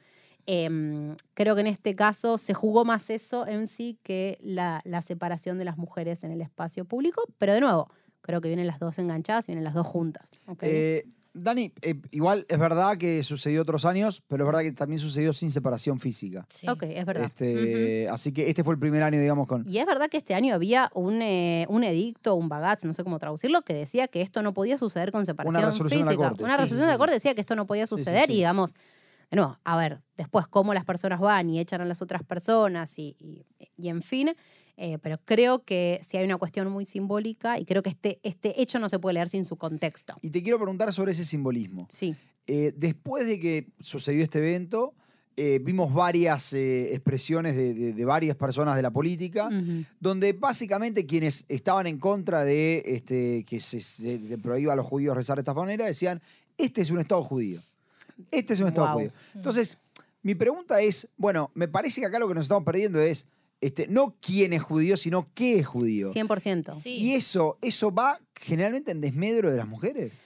Em, 0.46 1.16
creo 1.36 1.54
que 1.56 1.62
en 1.62 1.68
este 1.68 1.96
caso 1.96 2.38
se 2.38 2.54
jugó 2.54 2.84
más 2.84 3.10
eso 3.10 3.46
en 3.46 3.68
sí 3.68 4.00
que 4.04 4.40
la, 4.42 4.82
la 4.84 5.02
separación 5.02 5.60
de 5.60 5.66
las 5.66 5.78
mujeres 5.78 6.24
en 6.24 6.32
el 6.32 6.42
espacio 6.42 6.86
público, 6.86 7.24
pero 7.38 7.54
de 7.54 7.62
nuevo, 7.62 7.90
creo 8.22 8.42
que 8.42 8.48
vienen 8.48 8.68
las 8.68 8.80
dos 8.80 8.98
enganchadas 9.00 9.48
y 9.48 9.52
vienen 9.52 9.64
las 9.64 9.74
dos 9.74 9.88
juntas. 9.88 10.32
Eh, 10.62 11.06
Dani, 11.34 11.72
eh, 11.82 11.96
igual 12.12 12.46
es 12.50 12.58
verdad 12.60 12.98
que 12.98 13.22
sucedió 13.24 13.62
otros 13.62 13.86
años, 13.86 14.24
pero 14.28 14.44
es 14.44 14.48
verdad 14.48 14.62
que 14.62 14.72
también 14.72 15.00
sucedió 15.00 15.32
sin 15.32 15.52
separación 15.52 16.00
física. 16.00 16.46
Sí. 16.50 16.68
ok, 16.68 16.84
es 16.84 17.06
verdad. 17.06 17.26
Este, 17.26 18.08
Así 18.10 18.32
que 18.34 18.50
este 18.50 18.64
fue 18.64 18.74
el 18.74 18.80
primer 18.80 19.04
año, 19.04 19.20
digamos, 19.20 19.48
con. 19.48 19.64
Y 19.68 19.78
es 19.78 19.86
verdad 19.86 20.10
que 20.10 20.18
este 20.18 20.34
año 20.34 20.56
había 20.56 20.90
un, 20.96 21.22
eh, 21.22 21.66
un 21.70 21.84
edicto, 21.84 22.36
un 22.36 22.50
bagatz, 22.50 22.84
no 22.86 22.94
sé 22.94 23.04
cómo 23.04 23.20
traducirlo, 23.20 23.62
que 23.62 23.74
decía 23.74 24.08
que 24.08 24.22
esto 24.22 24.42
no 24.42 24.54
podía 24.54 24.78
suceder 24.78 25.12
con 25.12 25.26
separación 25.26 25.64
resolución 25.66 26.00
de 26.02 26.06
la 26.06 26.12
física. 26.12 26.28
Corte, 26.30 26.44
Una 26.44 26.56
sí, 26.56 26.62
resolución 26.62 26.80
sí, 26.80 26.86
de 26.88 26.94
la. 26.94 26.98
Corte 26.98 27.14
decía 27.14 27.36
que 27.36 27.42
esto 27.42 27.56
no 27.56 27.68
podía 27.68 27.86
Sí, 27.86 27.96
sí, 27.96 28.04
suceder 28.04 28.26
sí. 28.28 28.34
y 28.34 28.36
digamos, 28.38 28.74
nuevo, 29.32 29.60
a 29.64 29.78
ver, 29.78 30.02
después 30.18 30.48
cómo 30.48 30.74
las 30.74 30.86
personas 30.86 31.20
van 31.20 31.50
y 31.52 31.60
echan 31.60 31.82
a 31.82 31.86
las 31.86 32.02
otras 32.02 32.24
personas 32.24 32.98
y, 32.98 33.16
y- 33.20 33.46
y 33.78 33.90
en 33.90 34.02
fin, 34.02 34.36
eh, 34.80 34.98
pero 34.98 35.18
creo 35.26 35.64
que 35.66 36.00
sí 36.08 36.18
hay 36.18 36.24
una 36.26 36.38
cuestión 36.38 36.70
muy 36.70 36.86
simbólica 36.86 37.60
y 37.60 37.66
creo 37.66 37.84
que 37.84 37.90
este, 37.90 38.20
este 38.24 38.62
hecho 38.62 38.80
no 38.80 38.88
se 38.90 38.98
puede 38.98 39.14
leer 39.16 39.28
sin 39.30 39.44
su 39.46 39.58
contexto. 39.58 40.16
Y 40.22 40.30
te 40.30 40.42
quiero 40.42 40.58
preguntar 40.58 40.92
sobre 40.94 41.12
ese 41.12 41.26
simbolismo. 41.26 41.88
Sí. 41.92 42.16
Eh, 42.48 42.74
después 42.76 43.28
de 43.28 43.40
que 43.40 43.68
sucedió 43.80 44.24
este 44.24 44.40
evento, 44.40 44.94
eh, 45.38 45.60
vimos 45.62 45.94
varias 45.94 46.52
eh, 46.54 46.94
expresiones 46.94 47.56
de, 47.56 47.74
de- 47.74 47.94
de 47.94 48.06
varias 48.06 48.36
personas 48.36 48.76
de 48.76 48.82
la 48.82 48.92
política, 48.92 49.50
donde 50.00 50.34
básicamente 50.34 51.06
quienes 51.06 51.46
estaban 51.48 51.86
en 51.88 51.98
contra 52.00 52.44
de 52.44 52.82
este, 52.86 53.44
que 53.46 53.60
se, 53.62 53.80
se- 53.80 54.18
se 54.28 54.38
prohíba 54.38 54.74
a 54.74 54.76
los 54.76 54.86
judíos 54.86 55.16
rezar 55.16 55.38
de 55.38 55.42
esta 55.42 55.54
manera 55.54 55.86
decían, 55.86 56.22
este 56.58 56.82
es 56.82 56.90
un 56.90 57.00
Estado 57.00 57.22
judío. 57.24 57.62
Este 58.32 58.54
es 58.54 58.60
un 58.60 58.68
Estado 58.68 58.88
judío. 58.94 59.12
Entonces, 59.36 59.78
mi 60.24 60.36
pregunta 60.36 60.82
es, 60.82 61.08
bueno, 61.16 61.52
me 61.54 61.70
parece 61.70 62.02
que 62.02 62.08
acá 62.08 62.20
lo 62.20 62.28
que 62.28 62.34
nos 62.34 62.46
estamos 62.46 62.66
perdiendo 62.66 63.00
es 63.00 63.26
este, 63.62 63.88
no 63.88 64.16
quién 64.22 64.54
es 64.54 64.64
judío, 64.64 64.98
sino 64.98 65.30
qué 65.34 65.60
es 65.60 65.68
judío. 65.68 66.12
100%. 66.14 66.80
Sí. 66.82 66.94
Y 66.96 67.14
eso, 67.14 67.58
eso 67.62 67.92
va 67.92 68.20
generalmente 68.36 68.92
en 68.92 69.02
desmedro 69.02 69.52
de 69.52 69.58
las 69.58 69.68
mujeres. 69.68 70.18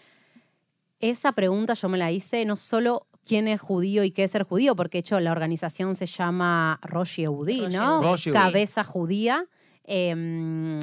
Esa 0.99 1.31
pregunta 1.31 1.73
yo 1.73 1.89
me 1.89 1.97
la 1.97 2.11
hice 2.11 2.45
no 2.45 2.55
solo 2.55 3.07
quién 3.25 3.47
es 3.47 3.59
judío 3.59 4.03
y 4.03 4.11
qué 4.11 4.25
es 4.25 4.31
ser 4.31 4.43
judío, 4.43 4.75
porque 4.75 4.97
de 4.97 4.99
hecho 4.99 5.19
la 5.19 5.31
organización 5.31 5.95
se 5.95 6.05
llama 6.05 6.79
Rosh 6.83 7.17
Yehudi, 7.17 7.61
Rosh 7.61 7.73
¿no? 7.73 7.79
Yehudi. 7.79 8.05
Rosh 8.05 8.23
Yehudi. 8.25 8.39
Cabeza 8.39 8.83
judía, 8.83 9.45
em, 9.83 10.79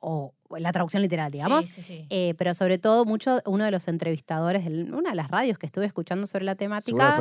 o 0.00 0.34
la 0.58 0.72
traducción 0.72 1.02
literal, 1.02 1.30
digamos. 1.30 1.64
Sí, 1.64 1.70
sí, 1.76 1.82
sí. 1.82 2.06
Eh, 2.10 2.34
pero 2.36 2.54
sobre 2.54 2.78
todo, 2.78 3.04
mucho, 3.04 3.40
uno 3.46 3.64
de 3.64 3.70
los 3.70 3.86
entrevistadores 3.88 4.64
de 4.64 4.92
una 4.92 5.10
de 5.10 5.16
las 5.16 5.30
radios 5.30 5.58
que 5.58 5.66
estuve 5.66 5.86
escuchando 5.86 6.26
sobre 6.26 6.44
la 6.44 6.56
temática. 6.56 7.16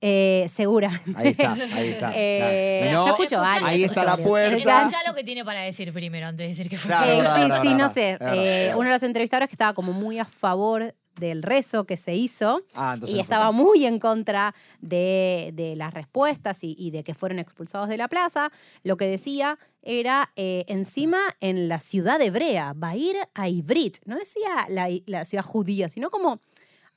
Eh, 0.00 0.46
segura. 0.48 1.00
Ahí 1.14 1.28
está, 1.28 1.52
ahí 1.74 1.88
está. 1.88 2.12
Eh, 2.14 2.78
claro. 2.82 2.98
Si 2.98 3.04
yo 3.06 3.10
escucho 3.14 3.40
varios, 3.40 3.64
ahí 3.64 3.84
está 3.84 4.04
la 4.04 4.16
puerta. 4.16 4.56
Escucha 4.82 4.98
lo 5.08 5.14
que 5.14 5.24
tiene 5.24 5.44
para 5.44 5.60
decir 5.62 5.92
primero 5.92 6.26
antes 6.26 6.44
de 6.44 6.48
decir 6.48 6.68
que 6.68 6.76
fue. 6.76 6.88
Claro, 6.88 7.56
Eh, 7.56 7.58
sí, 7.62 7.74
no 7.74 7.92
sé. 7.92 8.18
Eh, 8.20 8.72
uno 8.74 8.84
de 8.84 8.90
los 8.94 9.02
entrevistadores 9.02 9.48
que 9.48 9.54
estaba 9.54 9.74
como 9.74 9.92
muy 9.92 10.18
a 10.18 10.24
favor 10.24 10.94
del 11.18 11.42
rezo 11.42 11.86
que 11.86 11.96
se 11.96 12.14
hizo 12.14 12.60
Ah, 12.74 12.98
y 13.06 13.20
estaba 13.20 13.50
muy 13.50 13.86
en 13.86 13.98
contra 13.98 14.54
de, 14.80 15.50
de 15.54 15.74
las 15.74 15.94
respuestas 15.94 16.62
y, 16.62 16.76
y 16.78 16.90
de 16.90 17.04
que 17.04 17.14
fueron 17.14 17.38
expulsados 17.38 17.88
de 17.88 17.96
la 17.96 18.08
plaza, 18.08 18.50
lo 18.82 18.98
que 18.98 19.06
decía 19.06 19.58
era 19.82 20.30
eh, 20.36 20.64
encima 20.68 21.18
en 21.40 21.68
la 21.70 21.80
ciudad 21.80 22.20
hebrea, 22.20 22.74
va 22.74 22.90
a 22.90 22.96
ir 22.96 23.16
a 23.34 23.48
Ibrit, 23.48 23.96
no 24.04 24.16
decía 24.16 24.66
la, 24.68 24.88
la 25.06 25.24
ciudad 25.24 25.42
judía, 25.44 25.88
sino 25.88 26.10
como 26.10 26.38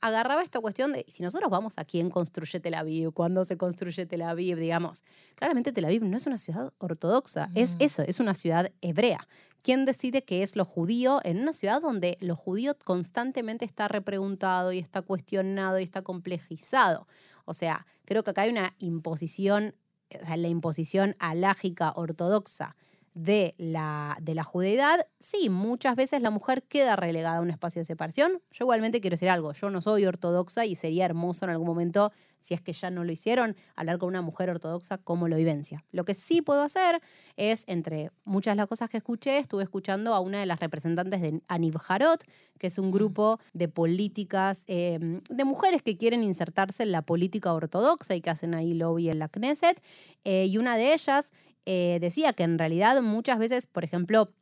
agarraba 0.00 0.42
esta 0.42 0.60
cuestión 0.60 0.92
de 0.92 1.04
si 1.08 1.22
nosotros 1.22 1.50
vamos 1.50 1.78
a 1.78 1.84
quién 1.84 2.10
construye 2.10 2.60
Tel 2.60 2.74
Aviv, 2.74 3.12
cuándo 3.12 3.44
se 3.44 3.56
construye 3.56 4.06
Tel 4.06 4.22
Aviv, 4.22 4.56
digamos. 4.58 5.04
Claramente 5.36 5.72
Tel 5.72 5.84
Aviv 5.84 6.04
no 6.04 6.16
es 6.16 6.26
una 6.26 6.38
ciudad 6.38 6.72
ortodoxa, 6.78 7.50
es 7.54 7.76
eso, 7.78 8.02
es 8.02 8.20
una 8.20 8.34
ciudad 8.34 8.70
hebrea. 8.80 9.26
¿Quién 9.62 9.84
decide 9.84 10.22
qué 10.22 10.42
es 10.42 10.56
lo 10.56 10.64
judío 10.64 11.20
en 11.22 11.40
una 11.40 11.52
ciudad 11.52 11.82
donde 11.82 12.16
lo 12.20 12.34
judío 12.34 12.76
constantemente 12.82 13.66
está 13.66 13.88
repreguntado 13.88 14.72
y 14.72 14.78
está 14.78 15.02
cuestionado 15.02 15.78
y 15.78 15.82
está 15.82 16.02
complejizado? 16.02 17.06
O 17.44 17.52
sea, 17.52 17.86
creo 18.06 18.24
que 18.24 18.30
acá 18.30 18.42
hay 18.42 18.50
una 18.50 18.74
imposición, 18.78 19.74
o 20.18 20.24
sea, 20.24 20.36
la 20.38 20.48
imposición 20.48 21.14
alágica 21.18 21.92
ortodoxa 21.94 22.74
de 23.22 23.54
la, 23.58 24.16
de 24.22 24.34
la 24.34 24.44
judeidad, 24.44 25.06
sí, 25.18 25.50
muchas 25.50 25.94
veces 25.94 26.22
la 26.22 26.30
mujer 26.30 26.62
queda 26.62 26.96
relegada 26.96 27.36
a 27.36 27.40
un 27.42 27.50
espacio 27.50 27.80
de 27.80 27.84
separación. 27.84 28.40
Yo 28.50 28.64
igualmente 28.64 29.00
quiero 29.02 29.14
decir 29.14 29.28
algo, 29.28 29.52
yo 29.52 29.68
no 29.68 29.82
soy 29.82 30.06
ortodoxa 30.06 30.64
y 30.64 30.74
sería 30.74 31.04
hermoso 31.04 31.44
en 31.44 31.50
algún 31.50 31.66
momento, 31.66 32.12
si 32.38 32.54
es 32.54 32.62
que 32.62 32.72
ya 32.72 32.88
no 32.88 33.04
lo 33.04 33.12
hicieron, 33.12 33.56
hablar 33.76 33.98
con 33.98 34.08
una 34.08 34.22
mujer 34.22 34.48
ortodoxa 34.48 34.96
como 34.96 35.28
lo 35.28 35.36
vivencia. 35.36 35.84
Lo 35.92 36.06
que 36.06 36.14
sí 36.14 36.40
puedo 36.40 36.62
hacer 36.62 37.02
es, 37.36 37.64
entre 37.66 38.10
muchas 38.24 38.52
de 38.52 38.56
las 38.56 38.66
cosas 38.66 38.88
que 38.88 38.96
escuché, 38.96 39.36
estuve 39.36 39.64
escuchando 39.64 40.14
a 40.14 40.20
una 40.20 40.40
de 40.40 40.46
las 40.46 40.58
representantes 40.58 41.20
de 41.20 41.42
Aniv 41.48 41.76
Harot, 41.88 42.24
que 42.58 42.68
es 42.68 42.78
un 42.78 42.88
Mm. 42.88 42.92
grupo 42.92 43.38
de 43.52 43.68
políticas, 43.68 44.64
eh, 44.66 44.98
de 45.30 45.44
mujeres 45.44 45.82
que 45.82 45.98
quieren 45.98 46.22
insertarse 46.22 46.82
en 46.84 46.92
la 46.92 47.02
política 47.02 47.52
ortodoxa 47.52 48.14
y 48.14 48.22
que 48.22 48.30
hacen 48.30 48.54
ahí 48.54 48.72
lobby 48.72 49.10
en 49.10 49.18
la 49.18 49.28
Knesset. 49.28 49.82
Eh, 50.24 50.46
y 50.46 50.56
una 50.56 50.76
de 50.76 50.94
ellas 50.94 51.32
eh, 51.66 51.98
decía 52.00 52.32
que 52.32 52.42
en 52.42 52.58
realidad 52.58 53.00
muchas 53.02 53.38
veces, 53.38 53.66
por 53.66 53.84
ejemplo, 53.84 54.32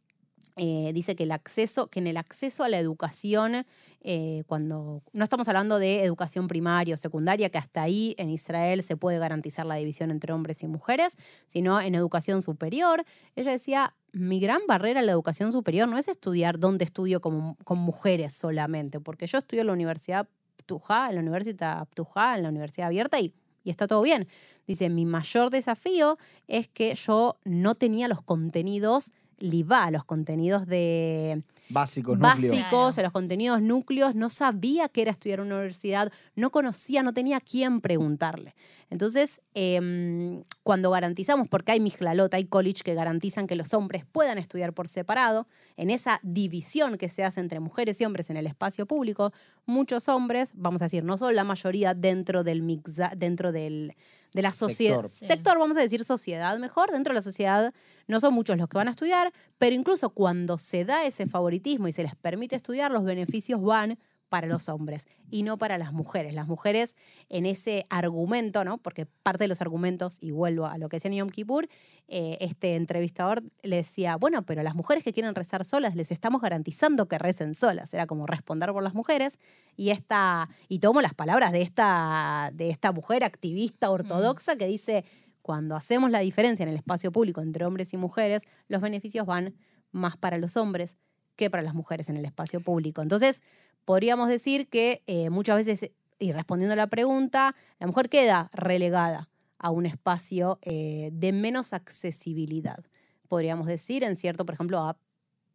eh, 0.61 0.91
dice 0.93 1.15
que 1.15 1.23
el 1.23 1.31
acceso, 1.31 1.87
que 1.87 2.01
en 2.01 2.09
el 2.09 2.17
acceso 2.17 2.65
a 2.65 2.69
la 2.69 2.79
educación, 2.79 3.65
eh, 4.01 4.43
cuando 4.49 5.03
no 5.13 5.25
estamos 5.25 5.47
hablando 5.47 5.79
de 5.79 6.03
educación 6.03 6.49
primaria 6.49 6.95
o 6.95 6.97
secundaria, 6.97 7.49
que 7.49 7.59
hasta 7.59 7.83
ahí 7.83 8.17
en 8.19 8.29
Israel 8.29 8.83
se 8.83 8.97
puede 8.97 9.21
garantizar 9.21 9.67
la 9.67 9.77
división 9.77 10.11
entre 10.11 10.33
hombres 10.33 10.65
y 10.65 10.67
mujeres, 10.67 11.17
sino 11.47 11.81
en 11.81 11.95
educación 11.95 12.43
superior, 12.43 13.05
ella 13.37 13.53
decía, 13.53 13.95
mi 14.13 14.41
gran 14.41 14.63
barrera 14.67 14.99
en 14.99 15.07
la 15.07 15.13
educación 15.13 15.53
superior 15.53 15.89
no 15.89 15.97
es 15.97 16.09
estudiar 16.09 16.59
dónde 16.59 16.85
estudio 16.85 17.21
con, 17.21 17.55
con 17.55 17.79
mujeres 17.79 18.33
solamente, 18.33 18.99
porque 18.99 19.29
yo 19.29 19.39
estudio 19.39 19.61
en 19.61 19.69
la 19.69 19.75
Universidad 19.75 20.29
Ptujá, 20.57 21.09
en 21.09 21.15
la 21.15 21.21
Universidad 21.21 21.87
Ptujá, 21.89 22.37
en 22.37 22.43
la 22.43 22.49
Universidad 22.49 22.89
Abierta 22.89 23.21
y 23.21 23.33
y 23.69 23.71
está 23.71 23.87
todo 23.87 24.01
bien. 24.01 24.27
Dice, 24.67 24.89
mi 24.89 25.05
mayor 25.05 25.51
desafío 25.51 26.17
es 26.47 26.69
que 26.69 26.95
yo 26.95 27.37
no 27.45 27.75
tenía 27.75 28.09
los 28.09 28.23
contenidos 28.23 29.13
LIVA, 29.41 29.91
los 29.91 30.05
contenidos 30.05 30.67
de 30.67 31.43
Básicos, 31.69 32.19
básicos, 32.19 32.95
Claro. 32.95 33.07
los 33.07 33.13
contenidos 33.13 33.61
núcleos, 33.61 34.15
no 34.15 34.31
sabía 34.31 34.89
qué 34.89 35.03
era 35.03 35.11
estudiar 35.13 35.41
en 35.41 35.47
una 35.47 35.57
universidad, 35.57 36.11
no 36.35 36.51
conocía, 36.51 37.03
no 37.03 37.13
tenía 37.13 37.37
a 37.37 37.41
quién 37.41 37.83
preguntarle. 37.83 38.55
Entonces, 38.89 39.43
em, 39.53 40.43
cuando 40.63 40.91
garantizamos, 40.91 41.47
porque 41.47 41.73
hay 41.73 41.81
Mijlalot, 41.81 42.33
hay 42.33 42.47
college 42.47 42.83
que 42.83 42.95
garantizan 42.95 43.47
que 43.47 43.55
los 43.55 43.75
hombres 43.75 44.07
puedan 44.11 44.39
estudiar 44.39 44.73
por 44.73 44.89
separado, 44.89 45.47
en 45.77 45.91
esa 45.91 46.21
división 46.23 46.97
que 46.97 47.11
se 47.11 47.23
hace 47.23 47.41
entre 47.41 47.61
mujeres 47.61 48.01
y 48.01 48.07
hombres 48.07 48.31
en 48.31 48.39
el 48.39 48.47
espacio 48.47 48.87
público, 48.87 49.33
muchos 49.69 50.09
hombres, 50.09 50.53
vamos 50.55 50.83
a 50.83 50.87
decir, 50.87 51.05
no 51.05 51.19
son 51.19 51.37
la 51.37 51.45
mayoría 51.45 51.95
dentro 51.95 52.43
del 52.43 52.63
mixa, 52.63 53.13
dentro 53.17 53.53
del, 53.53 53.93
de 54.33 54.43
la 54.43 54.51
sociedad. 54.51 55.03
Sector. 55.03 55.11
Sí. 55.19 55.27
Sector, 55.27 55.59
vamos 55.59 55.77
a 55.77 55.81
decir 55.81 56.03
sociedad 56.05 56.59
mejor, 56.59 56.91
dentro 56.91 57.13
de 57.13 57.17
la 57.17 57.23
sociedad 57.23 57.73
no 58.07 58.19
son 58.19 58.35
muchos 58.35 58.57
los 58.57 58.69
que 58.69 58.79
van 58.79 58.89
a 58.89 58.93
estudiar, 58.93 59.31
pero 59.59 59.77
incluso 59.77 60.11
cuando 60.11 60.59
se 60.59 60.85
da 60.85 61.05
ese 61.05 61.27
favoritismo 61.27 61.87
y 61.87 61.93
se 61.93 62.03
les 62.03 62.17
permite 62.17 62.57
estudiar, 62.57 62.91
los 62.91 63.05
beneficios 63.05 63.63
van 63.63 63.99
para 64.29 64.47
los 64.47 64.69
hombres 64.69 65.07
y 65.31 65.43
no 65.43 65.59
para 65.59 65.79
las 65.79 65.93
mujeres. 65.93 66.35
Las 66.35 66.47
mujeres 66.47 66.97
en 67.29 67.47
ese 67.47 67.85
argumento, 67.91 68.65
¿no? 68.65 68.79
Porque 68.79 69.07
parte 69.07 69.45
de 69.45 69.49
los 69.49 69.61
argumentos, 69.61 70.19
y 70.21 70.31
vuelvo 70.31 70.67
a 70.67 70.79
lo 70.79 70.89
que 70.89 70.97
decía 70.97 71.11
en 71.11 71.19
Yom 71.19 71.29
Kippur, 71.29 71.69
eh, 72.09 72.39
este 72.41 72.77
entrevistador 72.77 73.43
le 73.63 73.77
decía, 73.77 74.17
bueno, 74.17 74.45
pero 74.45 74.63
las 74.63 74.75
mujeres 74.75 75.05
que 75.05 75.13
quieren 75.13 75.35
rezar 75.35 75.65
solas 75.65 75.95
les 75.95 76.11
estamos 76.11 76.41
garantizando 76.41 77.09
que 77.09 77.19
recen 77.19 77.55
solas. 77.55 77.93
Era 77.95 78.07
como 78.07 78.27
responder 78.27 78.73
por 78.73 78.83
las 78.83 78.95
mujeres. 78.95 79.39
Y 79.77 79.91
esta, 79.91 80.49
y 80.69 80.81
tomo 80.81 81.03
las 81.03 81.15
palabras 81.15 81.53
de 81.53 81.63
esta, 81.63 82.51
de 82.53 82.71
esta 82.71 82.93
mujer 82.93 83.25
activista 83.25 83.91
ortodoxa 83.91 84.57
que 84.57 84.67
dice, 84.67 85.05
cuando 85.43 85.77
hacemos 85.77 86.11
la 86.11 86.19
diferencia 86.21 86.63
en 86.63 86.69
el 86.69 86.77
espacio 86.77 87.11
público 87.13 87.41
entre 87.41 87.65
hombres 87.65 87.95
y 87.95 87.97
mujeres, 87.97 88.43
los 88.69 88.83
beneficios 88.83 89.25
van 89.25 89.55
más 89.93 90.17
para 90.17 90.37
los 90.39 90.57
hombres 90.57 90.99
que 91.37 91.51
para 91.51 91.63
las 91.63 91.73
mujeres 91.73 92.09
en 92.09 92.17
el 92.17 92.25
espacio 92.25 92.61
público. 92.61 93.01
Entonces, 93.01 93.43
podríamos 93.93 94.29
decir 94.29 94.69
que 94.69 95.03
eh, 95.07 95.31
muchas 95.31 95.57
veces, 95.65 95.91
y 96.19 96.33
respondiendo 96.33 96.75
a 96.75 96.77
la 96.77 96.89
pregunta, 96.89 97.57
la 97.79 97.87
mujer 97.87 98.11
queda 98.11 98.51
relegada 98.53 99.31
a 99.59 99.71
un 99.71 99.87
espacio 99.87 100.59
eh, 100.61 101.09
de 101.11 101.33
menos 101.33 101.73
accesibilidad. 101.73 102.85
Podríamos 103.29 103.67
decir, 103.67 104.05
en 104.05 104.15
cierto, 104.15 104.45
por 104.45 104.57
ejemplo, 104.57 104.79
a 104.81 104.99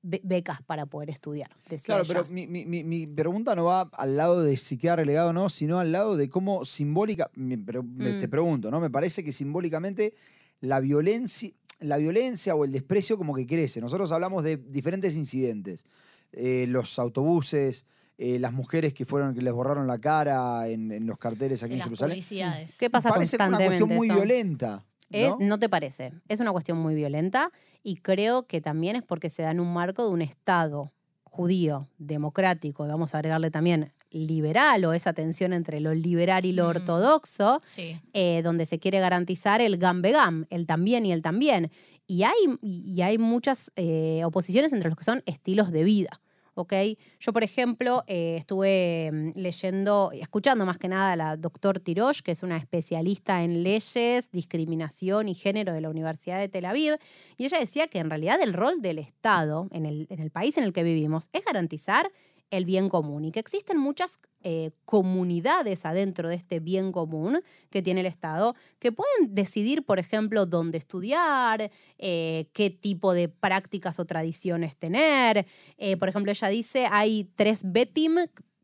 be- 0.02 0.22
becas 0.24 0.64
para 0.64 0.88
poder 0.88 1.12
estudiar. 1.12 1.52
Claro, 1.84 2.02
ella. 2.02 2.08
pero 2.12 2.26
mi, 2.34 2.48
mi- 2.48 2.66
mi- 2.66 2.84
mi 2.84 3.06
pregunta 3.06 3.54
no 3.56 3.66
va 3.66 3.82
al 3.94 4.18
lado 4.18 4.42
de 4.42 4.58
si 4.58 4.80
queda 4.80 4.96
relegado 4.96 5.30
o 5.30 5.34
no, 5.34 5.48
sino 5.50 5.78
al 5.78 5.92
lado 5.92 6.18
de 6.18 6.28
cómo 6.28 6.66
simbólica, 6.66 7.30
me- 7.36 7.60
pero 7.60 7.84
me- 7.84 8.14
Mm. 8.14 8.20
te 8.20 8.28
pregunto, 8.28 8.72
¿no? 8.72 8.80
Me 8.82 8.90
parece 8.90 9.24
que 9.24 9.32
simbólicamente 9.32 10.16
la 10.60 10.80
violencia, 10.80 11.52
la 11.82 11.98
violencia 11.98 12.56
o 12.56 12.66
el 12.66 12.72
desprecio 12.72 13.16
como 13.16 13.36
que 13.36 13.46
crece. 13.46 13.80
Nosotros 13.80 14.12
hablamos 14.12 14.44
de 14.44 14.58
diferentes 14.58 15.16
incidentes. 15.16 15.86
Eh, 16.32 16.66
los 16.68 16.98
autobuses, 16.98 17.86
eh, 18.18 18.40
las 18.40 18.54
mujeres 18.54 18.94
que 18.94 19.06
fueron, 19.06 19.34
que 19.34 19.42
les 19.42 19.54
borraron 19.54 19.88
la 19.88 19.98
cara 20.00 20.68
en, 20.68 20.92
en 20.92 21.06
los 21.08 21.18
carteles 21.18 21.64
aquí 21.64 21.70
Sí, 21.70 21.74
en 21.74 21.80
las 21.80 21.86
Jerusalén. 21.88 22.16
publicidades. 22.18 22.78
¿Qué 22.78 22.90
pasa 22.90 23.10
parece 23.10 23.36
una 23.38 23.46
constantemente? 23.48 23.80
cuestión 23.86 23.98
muy 23.98 24.08
eso? 24.08 24.16
violenta. 24.16 24.86
Es, 25.10 25.30
¿no? 25.40 25.46
¿no? 25.46 25.60
te 25.60 25.70
parece? 25.70 26.12
Es 26.28 26.40
una 26.40 26.52
cuestión 26.52 26.78
muy 26.80 26.96
violenta 26.96 27.52
y 27.84 27.98
creo 27.98 28.48
que 28.48 28.62
también 28.62 28.96
es 28.96 29.04
porque 29.04 29.30
se 29.30 29.44
da 29.44 29.52
en 29.52 29.60
un 29.60 29.72
marco 29.74 30.04
de 30.06 30.10
un 30.12 30.22
Estado 30.22 30.92
judío, 31.24 31.88
democrático, 31.98 32.86
y 32.86 32.90
vamos 32.90 33.14
a 33.14 33.18
agregarle 33.18 33.50
también 33.50 33.92
liberal 34.12 34.86
o 34.86 34.94
esa 34.94 35.14
tensión 35.14 35.52
entre 35.52 35.80
lo 35.80 35.94
liberal 35.96 36.46
y 36.46 36.52
lo 36.54 36.66
Mm. 36.66 36.70
ortodoxo, 36.70 37.60
Sí. 37.64 38.00
eh, 38.14 38.42
donde 38.44 38.68
se 38.68 38.78
quiere 38.78 39.00
garantizar 39.00 39.60
el 39.60 39.80
gam-begam, 39.80 40.46
el 40.52 40.68
también 40.68 41.06
y 41.08 41.12
el 41.12 41.24
también. 41.24 41.72
Y 42.06 42.22
hay, 42.24 42.36
y 42.62 43.02
hay 43.02 43.18
muchas 43.18 43.72
eh, 43.76 44.22
oposiciones 44.26 44.74
entre 44.74 44.90
los 44.90 44.98
que 44.98 45.04
son 45.04 45.24
estilos 45.26 45.72
de 45.72 45.84
vida. 45.84 46.22
¿Ok? 46.56 46.74
Yo, 47.20 47.34
por 47.34 47.44
ejemplo, 47.44 48.04
eh, 48.08 48.36
estuve 48.38 49.10
mm, 49.12 49.32
leyendo, 49.36 50.12
escuchando 50.14 50.66
más 50.66 50.78
que 50.78 50.88
nada 50.88 51.14
a 51.14 51.16
la 51.16 51.38
doctor 51.38 51.80
Tirosh, 51.80 52.22
que 52.22 52.32
es 52.32 52.44
una 52.44 52.58
especialista 52.58 53.44
en 53.44 53.64
leyes, 53.64 54.32
discriminación 54.32 55.30
y 55.30 55.36
género 55.36 55.74
de 55.74 55.82
la 55.82 55.90
Universidad 55.90 56.40
de 56.40 56.50
Tel 56.50 56.66
Aviv, 56.66 56.98
y 57.38 57.46
ella 57.46 57.60
decía 57.60 57.88
que 57.88 58.00
en 58.00 58.10
realidad 58.10 58.40
el 58.42 58.54
rol 58.54 58.82
del 58.82 59.00
Estado 59.00 59.68
en 59.72 59.86
el 59.86 60.32
país 60.32 60.58
en 60.58 60.64
el 60.64 60.74
que 60.74 60.84
vivimos 60.84 61.30
es 61.34 61.44
garantizar 61.46 62.12
el 62.54 62.66
bien 62.66 62.88
común 62.88 63.26
y 63.26 63.32
que 63.32 63.40
existen 63.40 63.80
muchas 63.80 64.20
eh, 64.44 64.72
comunidades 64.86 65.86
adentro 65.86 66.30
de 66.30 66.36
este 66.36 66.60
bien 66.60 66.92
común 66.92 67.42
que 67.72 67.82
tiene 67.82 68.02
el 68.02 68.06
Estado 68.06 68.56
que 68.78 68.92
pueden 68.92 69.34
decidir, 69.34 69.84
por 69.84 69.98
ejemplo, 69.98 70.46
dónde 70.46 70.78
estudiar, 70.78 71.72
eh, 71.98 72.50
qué 72.54 72.70
tipo 72.70 73.14
de 73.14 73.28
prácticas 73.28 74.00
o 74.00 74.06
tradiciones 74.06 74.78
tener. 74.78 75.48
Eh, 75.80 75.98
por 75.98 76.10
ejemplo, 76.10 76.32
ella 76.32 76.48
dice, 76.50 76.88
hay 76.92 77.24
tres 77.36 77.64
betim, 77.66 78.18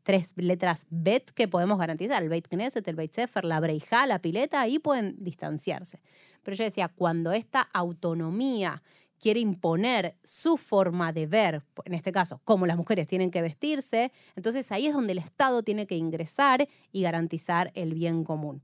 tres 0.04 0.34
letras 0.36 0.86
bet 0.90 1.28
que 1.32 1.48
podemos 1.48 1.76
garantizar, 1.76 2.22
el 2.22 2.28
Beit 2.28 2.46
Knesset, 2.46 2.86
el 2.86 2.94
Beit 2.94 3.12
Sefer, 3.12 3.44
la 3.44 3.58
Breijá, 3.58 4.06
la 4.06 4.20
pileta, 4.20 4.60
ahí 4.60 4.78
pueden 4.78 5.16
distanciarse. 5.18 6.00
Pero 6.44 6.54
ella 6.54 6.66
decía, 6.66 6.88
cuando 6.88 7.32
esta 7.32 7.60
autonomía 7.60 8.84
quiere 9.20 9.40
imponer 9.40 10.16
su 10.24 10.56
forma 10.56 11.12
de 11.12 11.26
ver, 11.26 11.62
en 11.84 11.94
este 11.94 12.10
caso, 12.10 12.40
cómo 12.44 12.66
las 12.66 12.76
mujeres 12.76 13.06
tienen 13.06 13.30
que 13.30 13.42
vestirse, 13.42 14.12
entonces 14.34 14.72
ahí 14.72 14.86
es 14.86 14.94
donde 14.94 15.12
el 15.12 15.18
Estado 15.18 15.62
tiene 15.62 15.86
que 15.86 15.96
ingresar 15.96 16.66
y 16.90 17.02
garantizar 17.02 17.70
el 17.74 17.94
bien 17.94 18.24
común. 18.24 18.62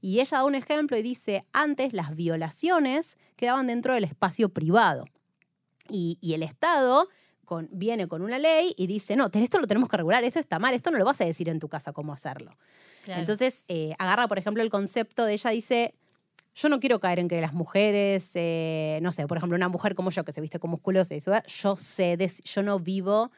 Y 0.00 0.20
ella 0.20 0.38
da 0.38 0.44
un 0.44 0.54
ejemplo 0.54 0.96
y 0.96 1.02
dice, 1.02 1.44
antes 1.52 1.92
las 1.92 2.14
violaciones 2.14 3.18
quedaban 3.36 3.66
dentro 3.66 3.94
del 3.94 4.04
espacio 4.04 4.48
privado. 4.48 5.04
Y, 5.90 6.18
y 6.20 6.34
el 6.34 6.42
Estado 6.42 7.08
con- 7.44 7.68
viene 7.72 8.06
con 8.08 8.22
una 8.22 8.38
ley 8.38 8.74
y 8.76 8.86
dice, 8.86 9.16
no, 9.16 9.28
esto 9.32 9.58
lo 9.58 9.66
tenemos 9.66 9.88
que 9.88 9.96
regular, 9.96 10.22
esto 10.22 10.38
está 10.38 10.58
mal, 10.58 10.74
esto 10.74 10.90
no 10.90 10.98
lo 10.98 11.04
vas 11.04 11.20
a 11.20 11.24
decir 11.24 11.48
en 11.48 11.58
tu 11.58 11.68
casa 11.68 11.92
cómo 11.92 12.12
hacerlo. 12.12 12.50
Claro. 13.04 13.20
Entonces, 13.20 13.64
eh, 13.68 13.94
agarra, 13.98 14.28
por 14.28 14.38
ejemplo, 14.38 14.62
el 14.62 14.70
concepto 14.70 15.24
de 15.24 15.32
ella 15.32 15.50
dice, 15.50 15.94
yo 16.58 16.68
no 16.68 16.80
quiero 16.80 16.98
caer 16.98 17.20
en 17.20 17.28
que 17.28 17.40
las 17.40 17.52
mujeres, 17.52 18.32
eh, 18.34 18.98
no 19.00 19.12
sé, 19.12 19.26
por 19.28 19.36
ejemplo, 19.38 19.54
una 19.54 19.68
mujer 19.68 19.94
como 19.94 20.10
yo 20.10 20.24
que 20.24 20.32
se 20.32 20.40
viste 20.40 20.58
con 20.58 20.70
musculosa 20.70 21.14
y 21.14 21.20
yo 21.20 21.76
sé, 21.76 22.18
yo 22.44 22.62
no 22.62 22.80
vivo 22.80 23.30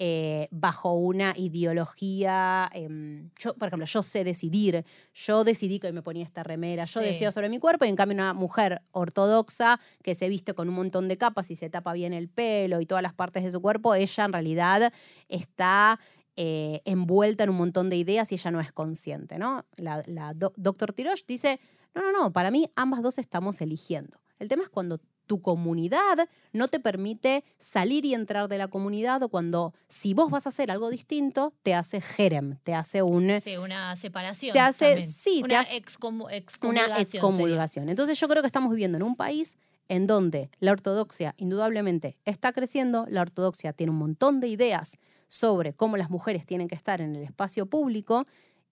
eh, 0.00 0.48
bajo 0.50 0.94
una 0.94 1.34
ideología, 1.36 2.68
em, 2.72 3.30
yo, 3.38 3.54
por 3.54 3.68
ejemplo, 3.68 3.86
yo 3.86 4.02
sé 4.02 4.24
decidir, 4.24 4.84
yo 5.14 5.44
decidí 5.44 5.78
que 5.78 5.86
hoy 5.86 5.92
me 5.92 6.02
ponía 6.02 6.24
esta 6.24 6.42
remera, 6.42 6.84
yo 6.84 6.98
decido 6.98 7.30
sobre 7.30 7.48
mi 7.48 7.60
cuerpo 7.60 7.84
y 7.84 7.90
en 7.90 7.94
cambio 7.94 8.16
una 8.16 8.34
mujer 8.34 8.82
ortodoxa 8.90 9.78
que 10.02 10.16
se 10.16 10.28
viste 10.28 10.52
con 10.52 10.68
un 10.68 10.74
montón 10.74 11.06
de 11.06 11.16
capas 11.16 11.52
y 11.52 11.56
se 11.56 11.70
tapa 11.70 11.92
bien 11.92 12.12
el 12.12 12.28
pelo 12.28 12.80
y 12.80 12.86
todas 12.86 13.02
las 13.02 13.14
partes 13.14 13.44
de 13.44 13.52
su 13.52 13.62
cuerpo, 13.62 13.94
ella 13.94 14.24
en 14.24 14.32
realidad 14.32 14.92
está 15.28 16.00
eh, 16.36 16.80
envuelta 16.84 17.44
en 17.44 17.50
un 17.50 17.56
montón 17.56 17.90
de 17.90 17.96
ideas 17.96 18.30
y 18.32 18.34
ella 18.36 18.50
no 18.50 18.60
es 18.60 18.72
consciente, 18.72 19.38
¿no? 19.38 19.64
La, 19.76 20.02
la 20.06 20.34
do- 20.34 20.52
doctor 20.56 20.92
Tirosh 20.92 21.22
dice, 21.26 21.60
no, 21.94 22.02
no, 22.02 22.12
no, 22.12 22.32
para 22.32 22.50
mí 22.50 22.68
ambas 22.76 23.02
dos 23.02 23.18
estamos 23.18 23.60
eligiendo. 23.60 24.20
El 24.38 24.48
tema 24.48 24.62
es 24.64 24.68
cuando 24.68 24.98
tu 25.26 25.40
comunidad 25.40 26.28
no 26.52 26.68
te 26.68 26.80
permite 26.80 27.44
salir 27.58 28.04
y 28.04 28.12
entrar 28.12 28.46
de 28.48 28.58
la 28.58 28.68
comunidad 28.68 29.22
o 29.22 29.28
cuando 29.30 29.72
si 29.88 30.12
vos 30.12 30.30
vas 30.30 30.44
a 30.44 30.50
hacer 30.50 30.70
algo 30.70 30.90
distinto, 30.90 31.54
te 31.62 31.72
hace 31.72 32.00
jerem, 32.02 32.58
te 32.62 32.74
hace 32.74 33.02
un, 33.02 33.40
Sí, 33.40 33.56
una 33.56 33.96
separación. 33.96 34.52
te 34.52 34.60
hace- 34.60 34.86
también. 34.86 35.10
sí, 35.10 35.38
te 35.40 35.44
una 35.44 35.60
una 35.60 36.34
excomulgación. 36.34 36.94
sería. 36.96 37.00
excomulgación. 37.02 37.88
Entonces 37.88 38.20
yo 38.20 38.28
creo 38.28 38.42
que 38.42 38.48
estamos 38.48 38.70
viviendo 38.70 38.96
en 38.98 39.02
un 39.02 39.16
país 39.16 39.56
en 39.88 40.06
donde 40.06 40.50
la 40.60 40.72
ortodoxia 40.72 41.34
indudablemente 41.38 42.16
está 42.26 42.52
creciendo, 42.52 43.06
la 43.08 43.22
ortodoxia 43.22 43.72
tiene 43.72 43.92
un 43.92 43.98
montón 43.98 44.40
de 44.40 44.48
ideas 44.48 44.98
sobre 45.26 45.74
cómo 45.74 45.96
las 45.96 46.10
mujeres 46.10 46.46
tienen 46.46 46.68
que 46.68 46.74
estar 46.74 47.00
en 47.00 47.14
el 47.16 47.22
espacio 47.22 47.66
público 47.66 48.24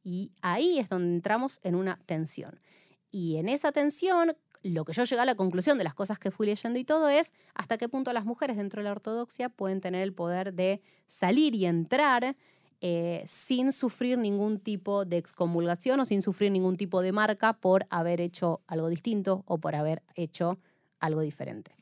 y 0.02 0.32
ahí 0.42 0.78
es 0.78 0.88
donde 0.88 1.14
entramos 1.14 1.60
en 1.62 1.74
una 1.74 1.98
tensión. 2.06 2.60
Y 3.10 3.36
en 3.36 3.48
esa 3.48 3.72
tensión, 3.72 4.36
lo 4.62 4.84
que 4.84 4.92
yo 4.92 5.04
llegué 5.04 5.20
a 5.20 5.26
la 5.26 5.34
conclusión 5.34 5.78
de 5.78 5.84
las 5.84 5.94
cosas 5.94 6.18
que 6.18 6.30
fui 6.30 6.46
leyendo 6.46 6.78
y 6.78 6.84
todo 6.84 7.08
es 7.08 7.32
hasta 7.54 7.78
qué 7.78 7.88
punto 7.88 8.12
las 8.12 8.24
mujeres 8.24 8.56
dentro 8.56 8.80
de 8.80 8.84
la 8.84 8.92
ortodoxia 8.92 9.48
pueden 9.48 9.80
tener 9.80 10.02
el 10.02 10.12
poder 10.12 10.54
de 10.54 10.80
salir 11.06 11.54
y 11.54 11.66
entrar 11.66 12.36
eh, 12.80 13.22
sin 13.26 13.70
sufrir 13.70 14.18
ningún 14.18 14.58
tipo 14.58 15.04
de 15.04 15.18
excomulgación 15.18 16.00
o 16.00 16.04
sin 16.04 16.20
sufrir 16.20 16.50
ningún 16.50 16.76
tipo 16.76 17.00
de 17.00 17.12
marca 17.12 17.52
por 17.52 17.86
haber 17.90 18.20
hecho 18.20 18.60
algo 18.66 18.88
distinto 18.88 19.44
o 19.46 19.58
por 19.58 19.76
haber 19.76 20.02
hecho 20.16 20.58
algo 20.98 21.20
diferente. 21.20 21.76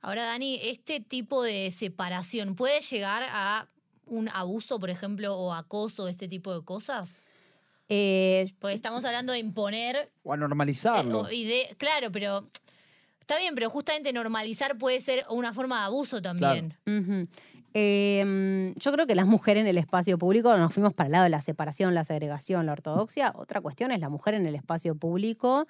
Ahora, 0.00 0.24
Dani, 0.24 0.58
este 0.62 1.00
tipo 1.00 1.42
de 1.42 1.70
separación 1.70 2.56
puede 2.56 2.80
llegar 2.80 3.24
a 3.28 3.68
un 4.06 4.28
abuso, 4.30 4.78
por 4.80 4.90
ejemplo, 4.90 5.36
o 5.36 5.52
acoso, 5.52 6.08
este 6.08 6.28
tipo 6.28 6.54
de 6.54 6.64
cosas? 6.64 7.22
Eh, 7.88 8.52
Porque 8.58 8.74
estamos 8.74 9.04
hablando 9.04 9.32
de 9.32 9.38
imponer. 9.38 10.10
O 10.24 10.32
a 10.32 10.36
normalizarlo. 10.36 11.20
eh, 11.20 11.22
o- 11.28 11.30
y 11.32 11.44
de- 11.44 11.74
claro, 11.78 12.10
pero. 12.10 12.48
Está 13.20 13.38
bien, 13.38 13.54
pero 13.56 13.68
justamente 13.70 14.12
normalizar 14.12 14.78
puede 14.78 15.00
ser 15.00 15.24
una 15.30 15.52
forma 15.52 15.80
de 15.80 15.84
abuso 15.86 16.22
también. 16.22 16.74
Eh, 17.74 18.72
yo 18.76 18.92
creo 18.92 19.06
que 19.06 19.14
las 19.14 19.26
mujeres 19.26 19.62
en 19.62 19.66
el 19.66 19.76
espacio 19.78 20.16
público 20.16 20.56
nos 20.56 20.72
fuimos 20.72 20.94
para 20.94 21.06
el 21.08 21.12
lado 21.12 21.24
de 21.24 21.30
la 21.30 21.40
separación, 21.40 21.92
la 21.94 22.04
segregación, 22.04 22.66
la 22.66 22.72
ortodoxia. 22.72 23.32
Otra 23.36 23.60
cuestión 23.60 23.90
es 23.92 24.00
la 24.00 24.08
mujer 24.08 24.34
en 24.34 24.46
el 24.46 24.54
espacio 24.54 24.94
público. 24.94 25.66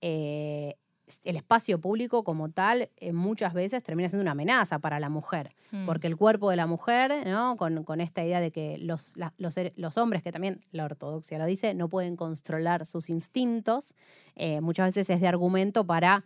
eh, 0.00 0.76
el 1.24 1.36
espacio 1.36 1.80
público 1.80 2.24
como 2.24 2.48
tal 2.50 2.90
eh, 2.96 3.12
muchas 3.12 3.54
veces 3.54 3.82
termina 3.84 4.08
siendo 4.08 4.22
una 4.22 4.32
amenaza 4.32 4.78
para 4.80 4.98
la 4.98 5.08
mujer, 5.08 5.50
Mm. 5.70 5.86
porque 5.86 6.06
el 6.08 6.16
cuerpo 6.16 6.50
de 6.50 6.56
la 6.56 6.66
mujer, 6.66 7.12
¿no? 7.26 7.56
con, 7.56 7.84
con 7.84 8.00
esta 8.00 8.24
idea 8.24 8.40
de 8.40 8.50
que 8.50 8.78
los, 8.78 9.16
la- 9.16 9.32
los, 9.38 9.54
los 9.76 9.96
hombres, 9.98 10.22
que 10.22 10.32
también 10.32 10.64
la 10.72 10.84
ortodoxia 10.84 11.38
lo 11.38 11.46
dice, 11.46 11.74
no 11.74 11.88
pueden 11.88 12.16
controlar 12.16 12.86
sus 12.86 13.08
instintos, 13.10 13.94
eh, 14.34 14.60
muchas 14.60 14.86
veces 14.86 15.10
es 15.10 15.20
de 15.20 15.28
argumento 15.28 15.84
para 15.86 16.24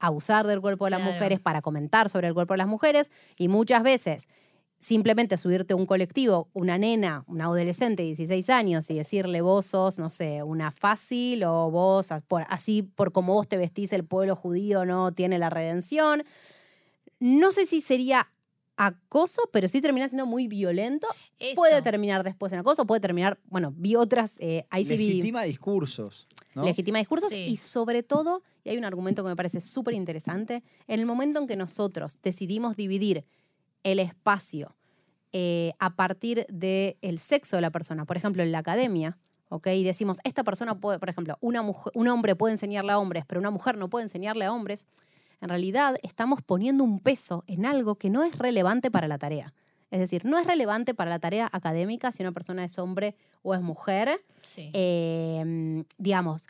abusar 0.00 0.46
del 0.46 0.60
cuerpo 0.60 0.84
de 0.84 0.92
las 0.92 1.00
Claro. 1.00 1.14
mujeres, 1.14 1.40
para 1.40 1.60
comentar 1.60 2.08
sobre 2.08 2.28
el 2.28 2.34
cuerpo 2.34 2.54
de 2.54 2.58
las 2.58 2.68
mujeres, 2.68 3.10
y 3.36 3.48
muchas 3.48 3.82
veces 3.82 4.28
simplemente 4.80 5.36
subirte 5.36 5.72
a 5.72 5.76
un 5.76 5.86
colectivo, 5.86 6.48
una 6.52 6.78
nena, 6.78 7.24
una 7.26 7.44
adolescente 7.46 8.02
de 8.02 8.08
16 8.08 8.48
años 8.50 8.90
y 8.90 8.94
decirle 8.94 9.40
vos 9.40 9.66
sos, 9.66 9.98
no 9.98 10.08
sé, 10.08 10.42
una 10.42 10.70
fácil 10.70 11.44
o 11.44 11.70
vos, 11.70 12.08
así 12.48 12.82
por 12.82 13.12
como 13.12 13.34
vos 13.34 13.48
te 13.48 13.56
vestís, 13.56 13.92
el 13.92 14.04
pueblo 14.04 14.36
judío 14.36 14.84
no 14.84 15.12
tiene 15.12 15.38
la 15.38 15.50
redención. 15.50 16.22
No 17.18 17.50
sé 17.50 17.66
si 17.66 17.80
sería 17.80 18.28
acoso, 18.76 19.42
pero 19.52 19.66
sí 19.66 19.80
termina 19.80 20.06
siendo 20.08 20.24
muy 20.26 20.46
violento. 20.46 21.08
Esto. 21.40 21.56
Puede 21.56 21.82
terminar 21.82 22.22
después 22.22 22.52
en 22.52 22.60
acoso, 22.60 22.86
puede 22.86 23.00
terminar, 23.00 23.40
bueno, 23.46 23.74
vi 23.76 23.96
otras, 23.96 24.34
eh, 24.38 24.66
ahí 24.70 24.84
sí 24.84 24.96
vi 24.96 25.08
Legitima 25.08 25.42
discursos. 25.42 26.28
¿no? 26.54 26.64
legitima 26.64 26.98
discursos 26.98 27.30
Sí. 27.30 27.44
y 27.48 27.56
sobre 27.56 28.02
todo, 28.02 28.42
y 28.64 28.70
hay 28.70 28.78
un 28.78 28.84
argumento 28.84 29.22
que 29.22 29.28
me 29.28 29.36
parece 29.36 29.60
súper 29.60 29.94
interesante, 29.94 30.62
en 30.86 31.00
el 31.00 31.06
momento 31.06 31.40
en 31.40 31.46
que 31.46 31.56
nosotros 31.56 32.18
decidimos 32.22 32.76
dividir 32.76 33.24
el 33.82 33.98
espacio 33.98 34.74
eh, 35.32 35.72
a 35.78 35.94
partir 35.96 36.46
del 36.48 37.18
sexo 37.18 37.56
de 37.56 37.62
la 37.62 37.70
persona, 37.70 38.04
por 38.04 38.16
ejemplo, 38.16 38.42
en 38.42 38.50
la 38.52 38.58
academia, 38.58 39.18
¿ok? 39.50 39.66
Y 39.68 39.84
decimos, 39.84 40.18
esta 40.24 40.42
persona 40.44 40.78
puede, 40.80 40.98
por 40.98 41.08
ejemplo, 41.10 41.36
una 41.40 41.62
mujer, 41.62 41.92
un 41.94 42.08
hombre 42.08 42.34
puede 42.34 42.52
enseñarle 42.54 42.92
a 42.92 42.98
hombres, 42.98 43.24
pero 43.26 43.40
una 43.40 43.50
mujer 43.50 43.76
no 43.76 43.88
puede 43.88 44.04
enseñarle 44.04 44.44
a 44.46 44.52
hombres, 44.52 44.86
en 45.40 45.48
realidad 45.50 45.96
estamos 46.02 46.42
poniendo 46.42 46.82
un 46.82 46.98
peso 46.98 47.44
en 47.46 47.64
algo 47.66 47.94
que 47.96 48.10
no 48.10 48.24
es 48.24 48.36
relevante 48.38 48.90
para 48.90 49.06
la 49.06 49.18
tarea. 49.18 49.52
Es 49.90 50.00
decir, 50.00 50.24
no 50.26 50.38
es 50.38 50.46
relevante 50.46 50.94
para 50.94 51.08
la 51.10 51.18
tarea 51.18 51.48
académica 51.52 52.12
si 52.12 52.22
una 52.22 52.32
persona 52.32 52.64
es 52.64 52.78
hombre 52.78 53.14
o 53.42 53.54
es 53.54 53.60
mujer, 53.62 54.20
Sí. 54.42 54.70
eh, 54.74 55.84
digamos, 55.96 56.46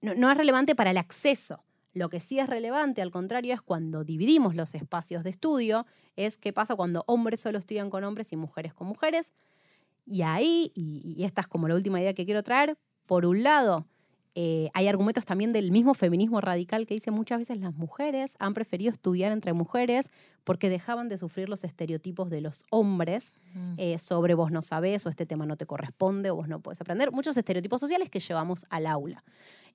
no, 0.00 0.14
no 0.14 0.30
es 0.30 0.36
relevante 0.36 0.74
para 0.74 0.90
el 0.90 0.98
acceso. 0.98 1.62
Lo 1.94 2.08
que 2.08 2.20
sí 2.20 2.38
es 2.38 2.48
relevante, 2.48 3.02
al 3.02 3.10
contrario, 3.10 3.52
es 3.54 3.60
cuando 3.60 4.04
dividimos 4.04 4.54
los 4.54 4.74
espacios 4.74 5.24
de 5.24 5.30
estudio, 5.30 5.86
es 6.16 6.38
qué 6.38 6.52
pasa 6.52 6.74
cuando 6.74 7.04
hombres 7.06 7.40
solo 7.40 7.58
estudian 7.58 7.90
con 7.90 8.04
hombres 8.04 8.32
y 8.32 8.36
mujeres 8.36 8.72
con 8.72 8.86
mujeres. 8.86 9.32
Y 10.06 10.22
ahí, 10.22 10.72
y, 10.74 11.14
y 11.16 11.24
esta 11.24 11.42
es 11.42 11.48
como 11.48 11.68
la 11.68 11.74
última 11.74 12.00
idea 12.00 12.14
que 12.14 12.24
quiero 12.24 12.42
traer, 12.42 12.76
por 13.06 13.26
un 13.26 13.42
lado, 13.42 13.86
eh, 14.34 14.70
hay 14.72 14.88
argumentos 14.88 15.26
también 15.26 15.52
del 15.52 15.70
mismo 15.70 15.92
feminismo 15.94 16.40
radical 16.40 16.86
que 16.86 16.94
dice 16.94 17.10
muchas 17.10 17.38
veces 17.40 17.58
las 17.58 17.74
mujeres 17.74 18.34
han 18.38 18.54
preferido 18.54 18.90
estudiar 18.90 19.30
entre 19.32 19.52
mujeres 19.52 20.08
porque 20.44 20.70
dejaban 20.70 21.08
de 21.10 21.18
sufrir 21.18 21.48
los 21.50 21.64
estereotipos 21.64 22.30
de 22.30 22.40
los 22.40 22.64
hombres 22.70 23.32
Mm. 23.54 23.74
eh, 23.76 23.98
sobre 23.98 24.32
vos 24.32 24.50
no 24.50 24.62
sabés 24.62 25.04
o 25.04 25.10
este 25.10 25.26
tema 25.26 25.44
no 25.44 25.56
te 25.58 25.66
corresponde 25.66 26.30
o 26.30 26.36
vos 26.36 26.48
no 26.48 26.60
puedes 26.60 26.80
aprender. 26.80 27.12
Muchos 27.12 27.36
estereotipos 27.36 27.78
sociales 27.82 28.08
que 28.08 28.18
llevamos 28.18 28.64
al 28.70 28.86
aula. 28.86 29.22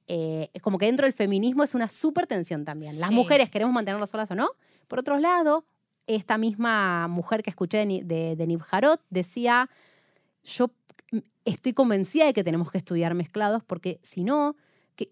Eh, 0.08 0.50
es 0.52 0.62
como 0.64 0.80
que 0.80 0.88
dentro 0.88 1.06
del 1.06 1.14
feminismo 1.14 1.64
es 1.64 1.76
una 1.76 1.88
súper 1.88 2.26
tensión 2.26 2.66
también. 2.66 3.00
Las 3.00 3.10
Sí. 3.10 3.16
mujeres 3.16 3.52
queremos 3.52 3.72
mantenernos 3.76 4.10
solas 4.10 4.32
o 4.32 4.36
no. 4.36 4.50
Por 4.88 4.98
otro 4.98 5.20
lado, 5.20 5.64
esta 6.08 6.40
misma 6.40 7.08
mujer 7.08 7.44
que 7.44 7.52
escuché 7.52 7.86
de, 7.86 8.02
de, 8.04 8.36
de 8.36 8.98
decía, 9.12 9.70
yo 10.44 10.72
estoy 11.46 11.74
convencida 11.74 12.26
de 12.26 12.34
que 12.34 12.44
tenemos 12.44 12.72
que 12.72 12.78
estudiar 12.78 13.14
mezclados 13.14 13.64
porque 13.66 14.00
si 14.04 14.24
no, 14.24 14.56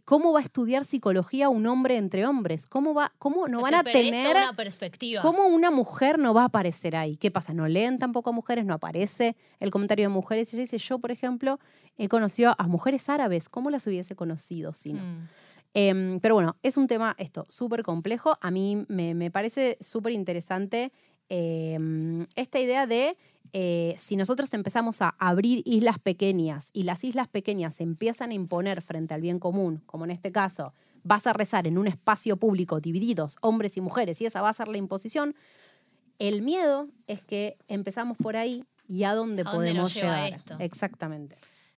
¿cómo 0.03 0.34
va 0.34 0.39
a 0.39 0.43
estudiar 0.43 0.86
psicología 0.86 1.49
un 1.49 1.67
hombre 1.67 1.97
entre 1.97 2.25
hombres? 2.25 2.65
¿Cómo, 2.65 2.93
va, 2.93 3.13
cómo 3.19 3.47
no 3.47 3.62
van 3.62 3.75
a 3.75 3.84
tener... 3.84 4.27
toda 4.27 4.49
una 4.49 4.55
perspectiva. 4.55 5.21
¿Cómo 5.21 5.45
una 5.47 5.71
mujer 5.71 6.17
no 6.17 6.34
va 6.34 6.43
a 6.43 6.45
aparecer 6.45 6.95
ahí? 6.95 7.17
¿Qué 7.17 7.31
pasa? 7.31 7.53
¿No 7.53 7.67
leen 7.67 7.99
tampoco 7.99 8.31
a 8.31 8.34
mujeres? 8.34 8.65
¿No 8.65 8.73
aparece 8.73 9.36
el 9.60 9.69
comentario 9.69 10.05
de 10.05 10.10
mujeres? 10.10 10.53
Ella 10.53 10.62
dice, 10.62 10.77
yo, 10.77 10.99
por 10.99 11.12
ejemplo, 11.12 11.60
he 11.97 12.08
conocido 12.08 12.55
a 12.58 12.67
mujeres 12.67 13.08
árabes. 13.10 13.47
¿Cómo 13.49 13.69
las 13.69 13.86
hubiese 13.88 14.15
conocido 14.15 14.73
si 14.73 14.93
no? 14.93 15.01
Mm. 15.01 15.27
Em, 15.77 16.19
pero 16.21 16.36
bueno, 16.36 16.55
es 16.63 16.77
un 16.77 16.88
tema, 16.88 17.15
esto, 17.17 17.45
súper 17.49 17.84
complejo. 17.84 18.38
A 18.41 18.49
mí 18.49 18.86
me, 18.88 19.13
me 19.13 19.29
parece 19.29 19.77
súper 19.81 20.13
interesante 20.13 20.91
em, 21.27 22.25
esta 22.36 22.60
idea 22.60 22.88
de 22.88 23.17
eh, 23.53 23.95
si 23.97 24.15
nosotros 24.15 24.53
empezamos 24.53 25.01
a 25.01 25.15
abrir 25.19 25.62
islas 25.65 25.99
pequeñas 25.99 26.69
y 26.73 26.84
las 26.84 27.03
islas 27.03 27.27
pequeñas 27.27 27.75
se 27.75 27.84
empiezan 27.84 28.31
a 28.31 28.34
imponer 28.34 28.81
frente 28.81 29.13
al 29.13 29.21
bien 29.21 29.39
común, 29.39 29.81
como 29.86 30.05
en 30.05 30.12
este 30.12 30.31
caso, 30.31 30.73
vas 31.03 31.27
a 31.27 31.34
rezar 31.34 31.67
en 31.67 31.77
un 31.77 31.88
espacio 31.88 32.38
público 32.38 32.79
divididos, 32.79 33.38
hombres 33.41 33.77
y 33.77 33.81
mujeres, 33.81 34.21
y 34.21 34.25
esa 34.25 34.41
va 34.41 34.49
a 34.49 34.53
ser 34.53 34.67
la 34.67 34.77
imposición, 34.77 35.36
el 36.19 36.41
miedo 36.41 36.88
es 37.08 37.21
que 37.21 37.58
empezamos 37.67 38.17
por 38.17 38.36
ahí 38.36 38.63
y 38.88 39.03
a 39.03 39.13
dónde 39.13 39.43
¿A 39.45 39.51
dónde 39.51 39.73
nos 39.73 39.93
podemos 39.93 39.95
llegar. 39.95 40.34
esto? 40.34 40.55
Exactamente. 40.60 41.38